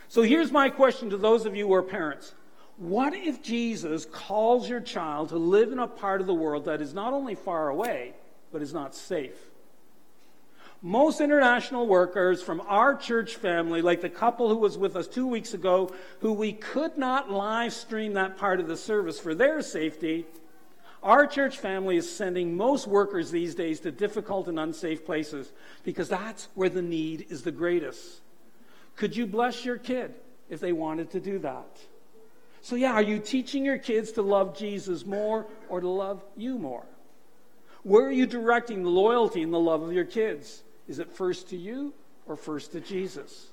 So 0.10 0.21
here's 0.21 0.52
my 0.52 0.69
question 0.69 1.12
to 1.12 1.17
those 1.17 1.45
of 1.45 1.56
you 1.56 1.67
who 1.67 1.73
are 1.76 1.82
parents. 1.82 2.34
What 2.78 3.14
if 3.14 3.44
Jesus 3.44 4.06
calls 4.06 4.68
your 4.68 4.82
child 4.82 5.30
to 5.30 5.38
live 5.38 5.72
in 5.72 5.80
a 5.80 5.88
part 5.88 6.22
of 6.22 6.28
the 6.28 6.34
world 6.34 6.66
that 6.66 6.82
is 6.82 6.94
not 6.94 7.14
only 7.14 7.36
far 7.36 7.70
away, 7.70 8.14
but 8.52 8.62
is 8.62 8.74
not 8.74 8.96
safe? 8.96 9.38
Most 10.82 11.22
international 11.22 11.88
workers 11.88 12.44
from 12.44 12.62
our 12.68 12.96
church 12.96 13.36
family, 13.36 13.82
like 13.82 14.02
the 14.02 14.10
couple 14.10 14.50
who 14.50 14.58
was 14.58 14.78
with 14.78 14.98
us 14.98 15.08
two 15.08 15.28
weeks 15.28 15.54
ago, 15.54 15.94
who 16.20 16.34
we 16.34 16.52
could 16.52 16.98
not 16.98 17.32
live 17.32 17.72
stream 17.72 18.14
that 18.14 18.38
part 18.38 18.60
of 18.60 18.68
the 18.68 18.76
service 18.76 19.18
for 19.18 19.34
their 19.34 19.62
safety, 19.62 20.26
our 21.02 21.28
church 21.28 21.58
family 21.58 21.98
is 21.98 22.14
sending 22.14 22.58
most 22.58 22.88
workers 22.88 23.30
these 23.30 23.56
days 23.56 23.82
to 23.82 23.92
difficult 23.92 24.48
and 24.48 24.60
unsafe 24.60 25.06
places 25.06 25.52
because 25.84 26.10
that's 26.10 26.50
where 26.56 26.70
the 26.70 26.82
need 26.82 27.28
is 27.30 27.44
the 27.44 27.52
greatest. 27.52 28.22
Could 28.96 29.16
you 29.16 29.26
bless 29.26 29.64
your 29.64 29.78
kid 29.78 30.14
if 30.50 30.60
they 30.60 30.74
wanted 30.74 31.12
to 31.12 31.20
do 31.20 31.40
that? 31.40 31.80
So, 32.63 32.78
yeah, 32.78 32.93
are 32.93 33.02
you 33.02 33.19
teaching 33.19 33.65
your 33.65 33.78
kids 33.78 34.13
to 34.13 34.21
love 34.21 34.58
Jesus 34.58 35.06
more 35.06 35.45
or 35.67 35.82
to 35.82 35.88
love 35.89 36.23
you 36.38 36.58
more? 36.58 36.86
Where 37.84 38.06
are 38.06 38.12
you 38.12 38.26
directing 38.26 38.84
the 38.84 38.89
loyalty 38.89 39.43
and 39.43 39.54
the 39.54 39.60
love 39.60 39.82
of 39.82 39.91
your 39.91 40.06
kids? 40.06 40.63
Is 40.88 40.99
it 40.99 41.12
first 41.12 41.49
to 41.49 41.58
you 41.58 41.93
or 42.26 42.38
first 42.38 42.71
to 42.71 42.80
Jesus? 42.80 43.47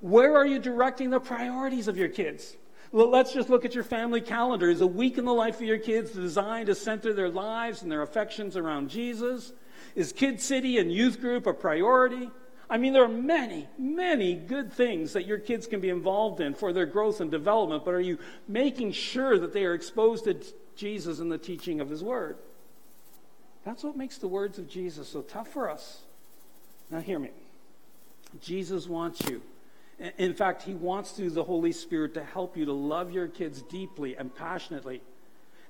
Where 0.00 0.36
are 0.36 0.44
you 0.44 0.58
directing 0.58 1.10
the 1.10 1.20
priorities 1.20 1.86
of 1.86 1.96
your 1.96 2.08
kids? 2.08 2.56
Let's 2.90 3.32
just 3.32 3.50
look 3.50 3.64
at 3.64 3.76
your 3.76 3.84
family 3.84 4.20
calendar. 4.20 4.68
Is 4.68 4.80
a 4.80 4.86
week 4.86 5.16
in 5.16 5.24
the 5.24 5.32
life 5.32 5.56
of 5.56 5.62
your 5.62 5.78
kids 5.78 6.10
designed 6.10 6.66
to 6.66 6.74
center 6.74 7.12
their 7.12 7.30
lives 7.30 7.82
and 7.82 7.92
their 7.92 8.02
affections 8.02 8.56
around 8.56 8.90
Jesus? 8.90 9.52
Is 9.94 10.12
Kid 10.12 10.40
City 10.40 10.78
and 10.78 10.92
youth 10.92 11.20
group 11.20 11.46
a 11.46 11.52
priority? 11.52 12.32
I 12.70 12.76
mean, 12.76 12.92
there 12.92 13.04
are 13.04 13.08
many, 13.08 13.66
many 13.78 14.34
good 14.34 14.72
things 14.72 15.14
that 15.14 15.26
your 15.26 15.38
kids 15.38 15.66
can 15.66 15.80
be 15.80 15.88
involved 15.88 16.40
in 16.40 16.54
for 16.54 16.72
their 16.72 16.84
growth 16.86 17.20
and 17.20 17.30
development, 17.30 17.84
but 17.84 17.94
are 17.94 18.00
you 18.00 18.18
making 18.46 18.92
sure 18.92 19.38
that 19.38 19.52
they 19.54 19.64
are 19.64 19.74
exposed 19.74 20.24
to 20.24 20.36
Jesus 20.76 21.18
and 21.18 21.32
the 21.32 21.38
teaching 21.38 21.80
of 21.80 21.88
His 21.88 22.04
Word? 22.04 22.36
That's 23.64 23.82
what 23.82 23.96
makes 23.96 24.18
the 24.18 24.28
words 24.28 24.58
of 24.58 24.68
Jesus 24.68 25.08
so 25.08 25.22
tough 25.22 25.48
for 25.48 25.70
us. 25.70 26.02
Now, 26.90 27.00
hear 27.00 27.18
me. 27.18 27.30
Jesus 28.40 28.86
wants 28.86 29.26
you. 29.28 29.42
In 30.16 30.32
fact, 30.32 30.62
he 30.62 30.74
wants 30.74 31.12
through 31.12 31.30
the 31.30 31.44
Holy 31.44 31.72
Spirit 31.72 32.14
to 32.14 32.22
help 32.22 32.56
you 32.56 32.64
to 32.66 32.72
love 32.72 33.10
your 33.10 33.26
kids 33.26 33.62
deeply 33.62 34.16
and 34.16 34.34
passionately. 34.34 35.02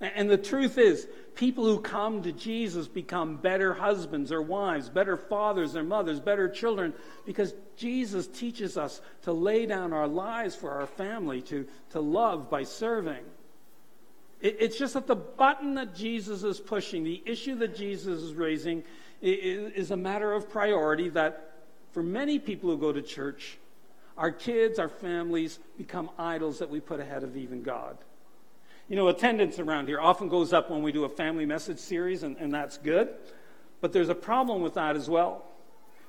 And 0.00 0.30
the 0.30 0.38
truth 0.38 0.78
is, 0.78 1.08
people 1.34 1.64
who 1.64 1.80
come 1.80 2.22
to 2.22 2.30
Jesus 2.30 2.86
become 2.86 3.36
better 3.36 3.74
husbands 3.74 4.30
or 4.30 4.40
wives, 4.40 4.88
better 4.88 5.16
fathers 5.16 5.74
or 5.74 5.82
mothers, 5.82 6.20
better 6.20 6.48
children, 6.48 6.94
because 7.26 7.52
Jesus 7.76 8.28
teaches 8.28 8.76
us 8.76 9.00
to 9.22 9.32
lay 9.32 9.66
down 9.66 9.92
our 9.92 10.06
lives 10.06 10.54
for 10.54 10.70
our 10.70 10.86
family, 10.86 11.42
to, 11.42 11.66
to 11.90 12.00
love 12.00 12.48
by 12.48 12.62
serving. 12.62 13.24
It, 14.40 14.58
it's 14.60 14.78
just 14.78 14.94
that 14.94 15.08
the 15.08 15.16
button 15.16 15.74
that 15.74 15.96
Jesus 15.96 16.44
is 16.44 16.60
pushing, 16.60 17.02
the 17.02 17.22
issue 17.26 17.56
that 17.56 17.74
Jesus 17.74 18.22
is 18.22 18.34
raising, 18.34 18.84
is 19.20 19.90
a 19.90 19.96
matter 19.96 20.32
of 20.32 20.48
priority 20.48 21.08
that 21.08 21.54
for 21.90 22.04
many 22.04 22.38
people 22.38 22.70
who 22.70 22.78
go 22.78 22.92
to 22.92 23.02
church, 23.02 23.58
our 24.16 24.30
kids, 24.30 24.78
our 24.78 24.88
families 24.88 25.58
become 25.76 26.10
idols 26.16 26.60
that 26.60 26.70
we 26.70 26.78
put 26.78 27.00
ahead 27.00 27.24
of 27.24 27.36
even 27.36 27.62
God. 27.62 27.98
You 28.88 28.96
know, 28.96 29.08
attendance 29.08 29.58
around 29.58 29.88
here 29.88 30.00
often 30.00 30.28
goes 30.28 30.52
up 30.52 30.70
when 30.70 30.82
we 30.82 30.92
do 30.92 31.04
a 31.04 31.08
family 31.08 31.46
message 31.46 31.78
series, 31.78 32.22
and, 32.22 32.36
and 32.38 32.52
that's 32.52 32.78
good. 32.78 33.10
But 33.80 33.92
there's 33.92 34.08
a 34.08 34.14
problem 34.14 34.62
with 34.62 34.74
that 34.74 34.96
as 34.96 35.08
well. 35.08 35.44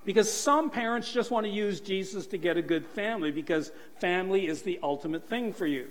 Because 0.06 0.32
some 0.32 0.70
parents 0.70 1.12
just 1.12 1.30
want 1.30 1.46
to 1.46 1.52
use 1.52 1.82
Jesus 1.82 2.26
to 2.28 2.38
get 2.38 2.58
a 2.58 2.62
good 2.62 2.86
family 2.86 3.32
because 3.32 3.72
family 4.00 4.48
is 4.48 4.62
the 4.62 4.80
ultimate 4.82 5.28
thing 5.28 5.52
for 5.52 5.68
you. 5.68 5.89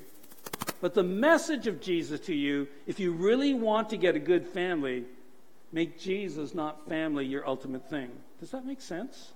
But 0.80 0.94
the 0.94 1.02
message 1.02 1.66
of 1.66 1.80
Jesus 1.80 2.20
to 2.20 2.34
you, 2.34 2.68
if 2.86 2.98
you 2.98 3.12
really 3.12 3.52
want 3.52 3.90
to 3.90 3.96
get 3.98 4.16
a 4.16 4.18
good 4.18 4.46
family, 4.46 5.04
Make 5.72 5.98
Jesus, 5.98 6.54
not 6.54 6.88
family, 6.88 7.26
your 7.26 7.46
ultimate 7.46 7.88
thing. 7.90 8.10
Does 8.40 8.50
that 8.52 8.64
make 8.64 8.80
sense? 8.80 9.32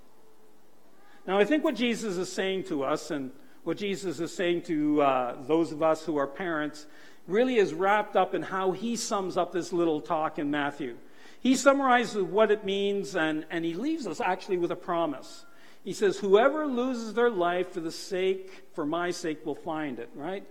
Now, 1.26 1.38
I 1.38 1.44
think 1.44 1.62
what 1.62 1.74
Jesus 1.74 2.16
is 2.16 2.32
saying 2.32 2.64
to 2.64 2.84
us 2.84 3.10
and 3.10 3.30
what 3.64 3.76
Jesus 3.76 4.18
is 4.18 4.34
saying 4.34 4.62
to 4.62 5.02
uh, 5.02 5.36
those 5.42 5.72
of 5.72 5.82
us 5.82 6.04
who 6.04 6.16
are 6.16 6.26
parents 6.26 6.86
really 7.26 7.56
is 7.56 7.72
wrapped 7.72 8.16
up 8.16 8.34
in 8.34 8.42
how 8.42 8.72
he 8.72 8.96
sums 8.96 9.36
up 9.36 9.52
this 9.52 9.72
little 9.72 10.00
talk 10.00 10.38
in 10.38 10.50
Matthew. 10.50 10.96
He 11.40 11.56
summarizes 11.56 12.22
what 12.22 12.50
it 12.50 12.64
means 12.64 13.16
and, 13.16 13.46
and 13.50 13.64
he 13.64 13.74
leaves 13.74 14.06
us 14.06 14.20
actually 14.20 14.58
with 14.58 14.70
a 14.70 14.76
promise. 14.76 15.44
He 15.84 15.92
says, 15.92 16.18
Whoever 16.18 16.66
loses 16.66 17.14
their 17.14 17.30
life 17.30 17.72
for 17.72 17.80
the 17.80 17.90
sake, 17.90 18.64
for 18.74 18.86
my 18.86 19.10
sake, 19.10 19.44
will 19.44 19.56
find 19.56 19.98
it, 19.98 20.10
right? 20.14 20.44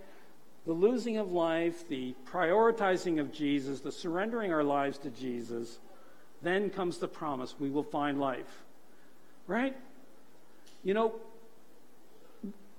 the 0.66 0.72
losing 0.72 1.16
of 1.16 1.32
life, 1.32 1.88
the 1.88 2.14
prioritizing 2.30 3.18
of 3.18 3.32
Jesus, 3.32 3.80
the 3.80 3.90
surrendering 3.90 4.52
our 4.52 4.62
lives 4.62 4.98
to 4.98 5.10
Jesus, 5.10 5.78
then 6.40 6.70
comes 6.70 6.98
the 6.98 7.08
promise 7.08 7.54
we 7.58 7.70
will 7.70 7.82
find 7.82 8.20
life. 8.20 8.62
Right? 9.46 9.76
You 10.84 10.94
know, 10.94 11.14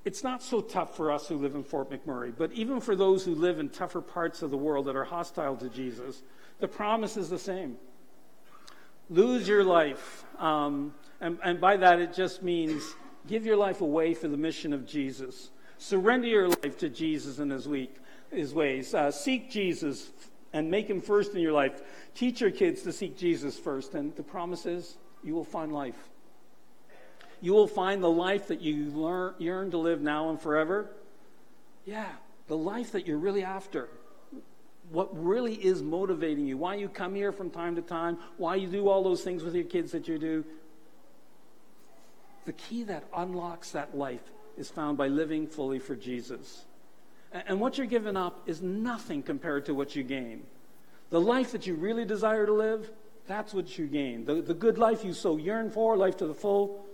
it's 0.06 0.24
not 0.24 0.44
so 0.44 0.60
tough 0.62 0.98
for 0.98 1.12
us 1.12 1.28
who 1.28 1.38
live 1.38 1.56
in 1.56 1.63
Fort 1.63 1.89
McMurray, 1.89 2.34
but 2.36 2.52
even 2.52 2.82
for 2.82 2.96
those 2.96 3.24
who 3.24 3.36
live 3.36 3.60
in 3.60 3.70
tougher 3.70 4.02
parts 4.02 4.42
of 4.42 4.52
the 4.52 4.58
world 4.58 4.86
that 4.88 4.96
are 4.96 5.06
hostile 5.06 5.56
to 5.58 5.70
Jesus, 5.70 6.24
the 6.60 6.68
promise 6.68 7.16
is 7.16 7.30
the 7.30 7.39
same. 7.39 7.78
Lose 9.10 9.48
your 9.48 9.63
life. 9.63 10.26
Um, 10.39 10.94
and, 11.22 11.38
and 11.44 11.62
by 11.62 11.78
that, 11.78 12.00
it 12.00 12.13
just 12.13 12.44
means 12.44 12.84
give 13.28 13.46
your 13.46 13.56
life 13.56 13.82
away 13.82 14.13
for 14.13 14.28
the 14.28 14.38
mission 14.38 14.74
of 14.74 14.86
Jesus. 14.86 15.52
Surrender 15.78 16.28
your 16.28 16.50
life 16.50 16.78
to 16.80 16.89
Jesus 16.89 17.39
and 17.39 17.52
his, 17.52 17.68
week, 17.68 17.96
his 18.32 18.54
ways. 18.54 18.94
Uh, 18.94 19.10
seek 19.12 19.50
Jesus 19.50 20.12
and 20.52 20.70
make 20.70 20.89
him 20.89 21.02
first 21.02 21.34
in 21.34 21.42
your 21.42 21.54
life. 21.54 21.82
Teach 22.13 22.42
your 22.42 22.52
kids 22.52 22.82
to 22.84 22.92
seek 22.92 23.18
Jesus 23.18 23.58
first. 23.58 23.94
And 23.94 24.16
the 24.16 24.24
promise 24.24 24.66
is 24.66 24.98
you 25.24 25.34
will 25.34 25.46
find 25.46 25.72
life. 25.72 26.10
You 27.44 27.52
will 27.52 27.68
find 27.68 28.02
the 28.02 28.10
life 28.10 28.48
that 28.48 28.62
you 28.62 28.86
learn, 28.86 29.34
yearn 29.38 29.72
to 29.72 29.78
live 29.78 30.02
now 30.02 30.30
and 30.30 30.40
forever. 30.40 30.90
Yeah, 31.84 32.08
the 32.48 32.56
life 32.56 32.94
that 32.94 33.06
you're 33.06 33.18
really 33.18 33.44
after. 33.44 33.90
What 34.92 35.10
really 35.22 35.54
is 35.54 35.84
motivating 35.84 36.48
you, 36.48 36.58
why 36.58 36.76
you 36.76 36.88
come 36.88 37.14
here 37.14 37.34
from 37.34 37.50
time 37.50 37.76
to 37.76 37.82
time, 37.82 38.18
why 38.38 38.56
you 38.56 38.68
do 38.68 38.88
all 38.88 39.04
those 39.04 39.26
things 39.26 39.44
with 39.44 39.56
your 39.56 39.66
kids 39.66 39.92
that 39.92 40.08
you 40.08 40.18
do. 40.18 40.46
The 42.46 42.54
key 42.54 42.84
that 42.84 43.04
unlocks 43.14 43.72
that 43.72 43.94
life 43.94 44.24
is 44.56 44.70
found 44.70 44.98
by 44.98 45.10
living 45.10 45.46
fully 45.46 45.80
for 45.80 45.98
Jesus. 45.98 46.64
And 47.34 47.60
what 47.60 47.78
you're 47.78 47.88
giving 47.88 48.16
up 48.16 48.44
is 48.46 48.62
nothing 48.62 49.22
compared 49.22 49.66
to 49.66 49.74
what 49.74 49.98
you 49.98 50.04
gain. 50.04 50.44
The 51.10 51.20
life 51.20 51.52
that 51.52 51.68
you 51.68 51.76
really 51.76 52.06
desire 52.06 52.46
to 52.46 52.54
live, 52.54 52.90
that's 53.28 53.54
what 53.54 53.78
you 53.78 53.88
gain. 53.88 54.24
The, 54.24 54.36
the 54.36 54.54
good 54.54 54.78
life 54.78 55.04
you 55.04 55.12
so 55.12 55.36
yearn 55.36 55.72
for, 55.72 55.98
life 55.98 56.16
to 56.18 56.26
the 56.26 56.34
full, 56.34 56.86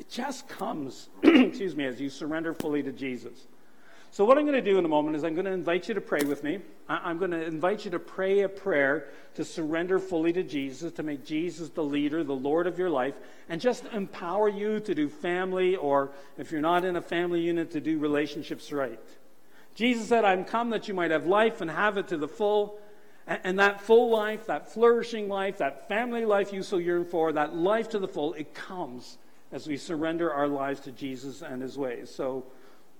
it 0.00 0.08
just 0.08 0.48
comes, 0.48 1.10
excuse 1.22 1.76
me, 1.76 1.84
as 1.84 2.00
you 2.00 2.08
surrender 2.08 2.54
fully 2.54 2.82
to 2.82 2.90
Jesus. 2.90 3.46
So, 4.10 4.24
what 4.24 4.38
I'm 4.38 4.46
going 4.46 4.56
to 4.56 4.70
do 4.70 4.78
in 4.78 4.84
a 4.86 4.88
moment 4.88 5.14
is 5.14 5.22
I'm 5.22 5.34
going 5.34 5.44
to 5.44 5.52
invite 5.52 5.88
you 5.88 5.94
to 5.94 6.00
pray 6.00 6.22
with 6.24 6.42
me. 6.42 6.60
I'm 6.88 7.18
going 7.18 7.30
to 7.32 7.44
invite 7.44 7.84
you 7.84 7.90
to 7.90 7.98
pray 7.98 8.40
a 8.40 8.48
prayer 8.48 9.08
to 9.34 9.44
surrender 9.44 9.98
fully 9.98 10.32
to 10.32 10.42
Jesus, 10.42 10.90
to 10.94 11.02
make 11.02 11.24
Jesus 11.24 11.68
the 11.68 11.84
leader, 11.84 12.24
the 12.24 12.34
Lord 12.34 12.66
of 12.66 12.78
your 12.78 12.88
life, 12.88 13.14
and 13.50 13.60
just 13.60 13.84
empower 13.92 14.48
you 14.48 14.80
to 14.80 14.94
do 14.94 15.08
family, 15.10 15.76
or 15.76 16.10
if 16.38 16.50
you're 16.50 16.62
not 16.62 16.84
in 16.86 16.96
a 16.96 17.02
family 17.02 17.42
unit, 17.42 17.70
to 17.72 17.80
do 17.80 17.98
relationships 17.98 18.72
right. 18.72 18.98
Jesus 19.74 20.08
said, 20.08 20.24
I'm 20.24 20.46
come 20.46 20.70
that 20.70 20.88
you 20.88 20.94
might 20.94 21.10
have 21.10 21.26
life 21.26 21.60
and 21.60 21.70
have 21.70 21.98
it 21.98 22.08
to 22.08 22.16
the 22.16 22.26
full. 22.26 22.80
And 23.26 23.58
that 23.58 23.82
full 23.82 24.10
life, 24.10 24.46
that 24.46 24.72
flourishing 24.72 25.28
life, 25.28 25.58
that 25.58 25.88
family 25.88 26.24
life 26.24 26.54
you 26.54 26.62
so 26.62 26.78
yearn 26.78 27.04
for, 27.04 27.32
that 27.34 27.54
life 27.54 27.90
to 27.90 27.98
the 27.98 28.08
full, 28.08 28.32
it 28.32 28.54
comes 28.54 29.18
as 29.52 29.66
we 29.66 29.76
surrender 29.76 30.32
our 30.32 30.48
lives 30.48 30.80
to 30.80 30.92
Jesus 30.92 31.42
and 31.42 31.60
his 31.60 31.76
ways. 31.76 32.12
So 32.14 32.44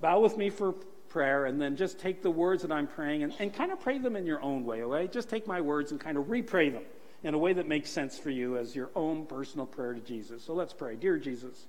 bow 0.01 0.21
with 0.21 0.37
me 0.37 0.51
for 0.51 0.75
prayer 1.09 1.47
and 1.47 1.61
then 1.61 1.77
just 1.77 1.99
take 1.99 2.23
the 2.23 2.31
words 2.31 2.63
that 2.63 2.73
I'm 2.73 2.87
praying 2.87 3.23
and, 3.23 3.33
and 3.39 3.53
kind 3.53 3.73
of 3.73 3.81
pray 3.81 3.99
them 3.99 4.17
in 4.17 4.27
your 4.27 4.43
own 4.43 4.65
way, 4.65 4.83
okay? 4.83 5.09
Just 5.09 5.29
take 5.29 5.47
my 5.47 5.61
words 5.61 5.91
and 5.91 6.01
kind 6.01 6.17
of 6.17 6.27
repray 6.27 6.73
them 6.73 6.83
in 7.23 7.35
a 7.35 7.39
way 7.39 7.53
that 7.53 7.69
makes 7.69 7.91
sense 7.91 8.19
for 8.19 8.31
you 8.31 8.57
as 8.57 8.75
your 8.75 8.91
own 8.95 9.27
personal 9.27 9.67
prayer 9.67 9.93
to 9.93 10.01
Jesus. 10.01 10.43
So 10.43 10.55
let's 10.55 10.73
pray. 10.73 10.97
Dear 10.97 11.19
Jesus, 11.19 11.67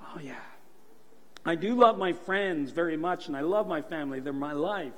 oh 0.00 0.18
yeah. 0.22 0.34
I 1.44 1.56
do 1.56 1.74
love 1.74 1.98
my 1.98 2.14
friends 2.14 2.70
very 2.70 2.96
much 2.96 3.26
and 3.26 3.36
I 3.36 3.42
love 3.42 3.66
my 3.68 3.82
family. 3.82 4.20
They're 4.20 4.32
my 4.32 4.52
life. 4.52 4.94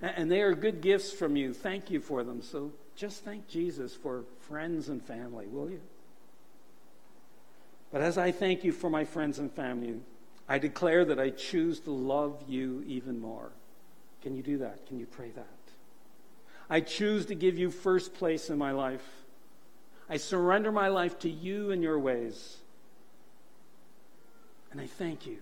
And 0.00 0.30
they 0.30 0.40
are 0.42 0.54
good 0.54 0.80
gifts 0.80 1.12
from 1.12 1.36
you. 1.36 1.52
Thank 1.52 1.90
you 1.90 2.00
for 2.00 2.24
them. 2.24 2.42
So 2.42 2.72
just 2.96 3.24
thank 3.24 3.48
Jesus 3.48 3.94
for 3.94 4.24
friends 4.40 4.88
and 4.88 5.02
family, 5.02 5.46
will 5.46 5.70
you? 5.70 5.80
But 7.92 8.00
as 8.00 8.16
I 8.16 8.32
thank 8.32 8.64
you 8.64 8.72
for 8.72 8.88
my 8.88 9.04
friends 9.04 9.38
and 9.38 9.52
family, 9.52 10.00
I 10.48 10.58
declare 10.58 11.04
that 11.04 11.20
I 11.20 11.30
choose 11.30 11.78
to 11.80 11.90
love 11.90 12.42
you 12.48 12.82
even 12.86 13.20
more. 13.20 13.52
Can 14.22 14.34
you 14.34 14.42
do 14.42 14.58
that? 14.58 14.86
Can 14.86 14.98
you 14.98 15.06
pray 15.06 15.30
that? 15.30 15.46
I 16.70 16.80
choose 16.80 17.26
to 17.26 17.34
give 17.34 17.58
you 17.58 17.70
first 17.70 18.14
place 18.14 18.48
in 18.48 18.56
my 18.56 18.72
life. 18.72 19.06
I 20.08 20.16
surrender 20.16 20.72
my 20.72 20.88
life 20.88 21.18
to 21.20 21.30
you 21.30 21.70
and 21.70 21.82
your 21.82 21.98
ways. 21.98 22.56
And 24.70 24.80
I 24.80 24.86
thank 24.86 25.26
you 25.26 25.38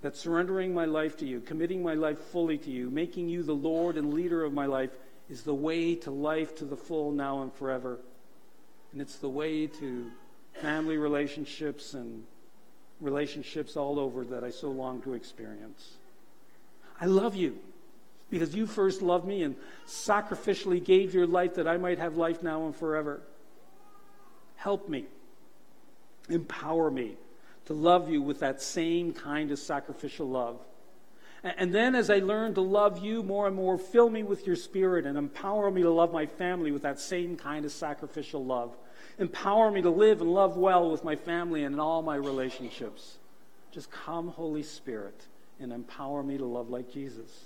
that 0.00 0.16
surrendering 0.16 0.72
my 0.72 0.86
life 0.86 1.18
to 1.18 1.26
you, 1.26 1.40
committing 1.40 1.82
my 1.82 1.92
life 1.92 2.18
fully 2.18 2.56
to 2.56 2.70
you, 2.70 2.88
making 2.88 3.28
you 3.28 3.42
the 3.42 3.54
Lord 3.54 3.98
and 3.98 4.14
leader 4.14 4.44
of 4.44 4.54
my 4.54 4.64
life 4.64 4.90
is 5.28 5.42
the 5.42 5.54
way 5.54 5.94
to 5.96 6.10
life 6.10 6.54
to 6.56 6.64
the 6.64 6.76
full 6.76 7.12
now 7.12 7.42
and 7.42 7.52
forever. 7.52 7.98
And 8.92 9.02
it's 9.02 9.16
the 9.16 9.28
way 9.28 9.66
to 9.66 10.10
family 10.54 10.96
relationships 10.96 11.94
and 11.94 12.24
relationships 13.00 13.76
all 13.76 13.98
over 13.98 14.24
that 14.24 14.44
I 14.44 14.50
so 14.50 14.70
long 14.70 15.00
to 15.02 15.14
experience. 15.14 15.96
I 17.00 17.06
love 17.06 17.34
you 17.34 17.58
because 18.30 18.54
you 18.54 18.66
first 18.66 19.02
loved 19.02 19.26
me 19.26 19.42
and 19.42 19.56
sacrificially 19.86 20.84
gave 20.84 21.14
your 21.14 21.26
life 21.26 21.54
that 21.54 21.66
I 21.66 21.76
might 21.76 21.98
have 21.98 22.16
life 22.16 22.42
now 22.42 22.66
and 22.66 22.76
forever. 22.76 23.22
Help 24.56 24.88
me, 24.88 25.06
empower 26.28 26.90
me 26.90 27.16
to 27.66 27.72
love 27.72 28.10
you 28.10 28.20
with 28.22 28.40
that 28.40 28.60
same 28.60 29.12
kind 29.12 29.50
of 29.50 29.58
sacrificial 29.58 30.28
love. 30.28 30.60
And 31.42 31.74
then, 31.74 31.94
as 31.94 32.10
I 32.10 32.18
learn 32.18 32.52
to 32.54 32.60
love 32.60 33.02
you 33.02 33.22
more 33.22 33.46
and 33.46 33.56
more, 33.56 33.78
fill 33.78 34.10
me 34.10 34.22
with 34.22 34.46
your 34.46 34.56
spirit 34.56 35.06
and 35.06 35.16
empower 35.16 35.70
me 35.70 35.80
to 35.82 35.90
love 35.90 36.12
my 36.12 36.26
family 36.26 36.70
with 36.70 36.82
that 36.82 37.00
same 37.00 37.36
kind 37.36 37.64
of 37.64 37.72
sacrificial 37.72 38.44
love. 38.44 38.76
Empower 39.20 39.70
me 39.70 39.82
to 39.82 39.90
live 39.90 40.22
and 40.22 40.32
love 40.32 40.56
well 40.56 40.90
with 40.90 41.04
my 41.04 41.14
family 41.14 41.62
and 41.64 41.74
in 41.74 41.80
all 41.80 42.00
my 42.00 42.16
relationships. 42.16 43.18
Just 43.70 43.90
come, 43.90 44.28
Holy 44.28 44.62
Spirit, 44.62 45.26
and 45.60 45.72
empower 45.72 46.22
me 46.22 46.38
to 46.38 46.46
love 46.46 46.70
like 46.70 46.90
Jesus. 46.90 47.44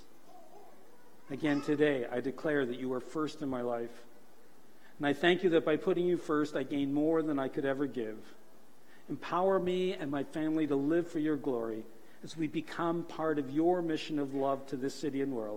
Again, 1.29 1.61
today, 1.61 2.05
I 2.09 2.21
declare 2.21 2.65
that 2.65 2.79
you 2.79 2.93
are 2.93 3.01
first 3.01 3.41
in 3.41 3.49
my 3.49 3.61
life. 3.61 3.91
And 4.97 5.05
I 5.05 5.11
thank 5.11 5.43
you 5.43 5.49
that 5.49 5.65
by 5.65 5.75
putting 5.75 6.05
you 6.05 6.15
first, 6.15 6.55
I 6.55 6.63
gain 6.63 6.93
more 6.93 7.21
than 7.21 7.37
I 7.37 7.49
could 7.49 7.65
ever 7.65 7.87
give. 7.87 8.19
Empower 9.09 9.59
me 9.59 9.93
and 9.93 10.09
my 10.09 10.23
family 10.23 10.65
to 10.67 10.77
live 10.77 11.11
for 11.11 11.19
your 11.19 11.35
glory 11.35 11.83
as 12.23 12.37
we 12.37 12.47
become 12.47 13.03
part 13.03 13.37
of 13.37 13.51
your 13.51 13.81
mission 13.81 14.17
of 14.17 14.33
love 14.33 14.65
to 14.67 14.77
this 14.77 14.95
city 14.95 15.21
and 15.21 15.33
world. 15.33 15.53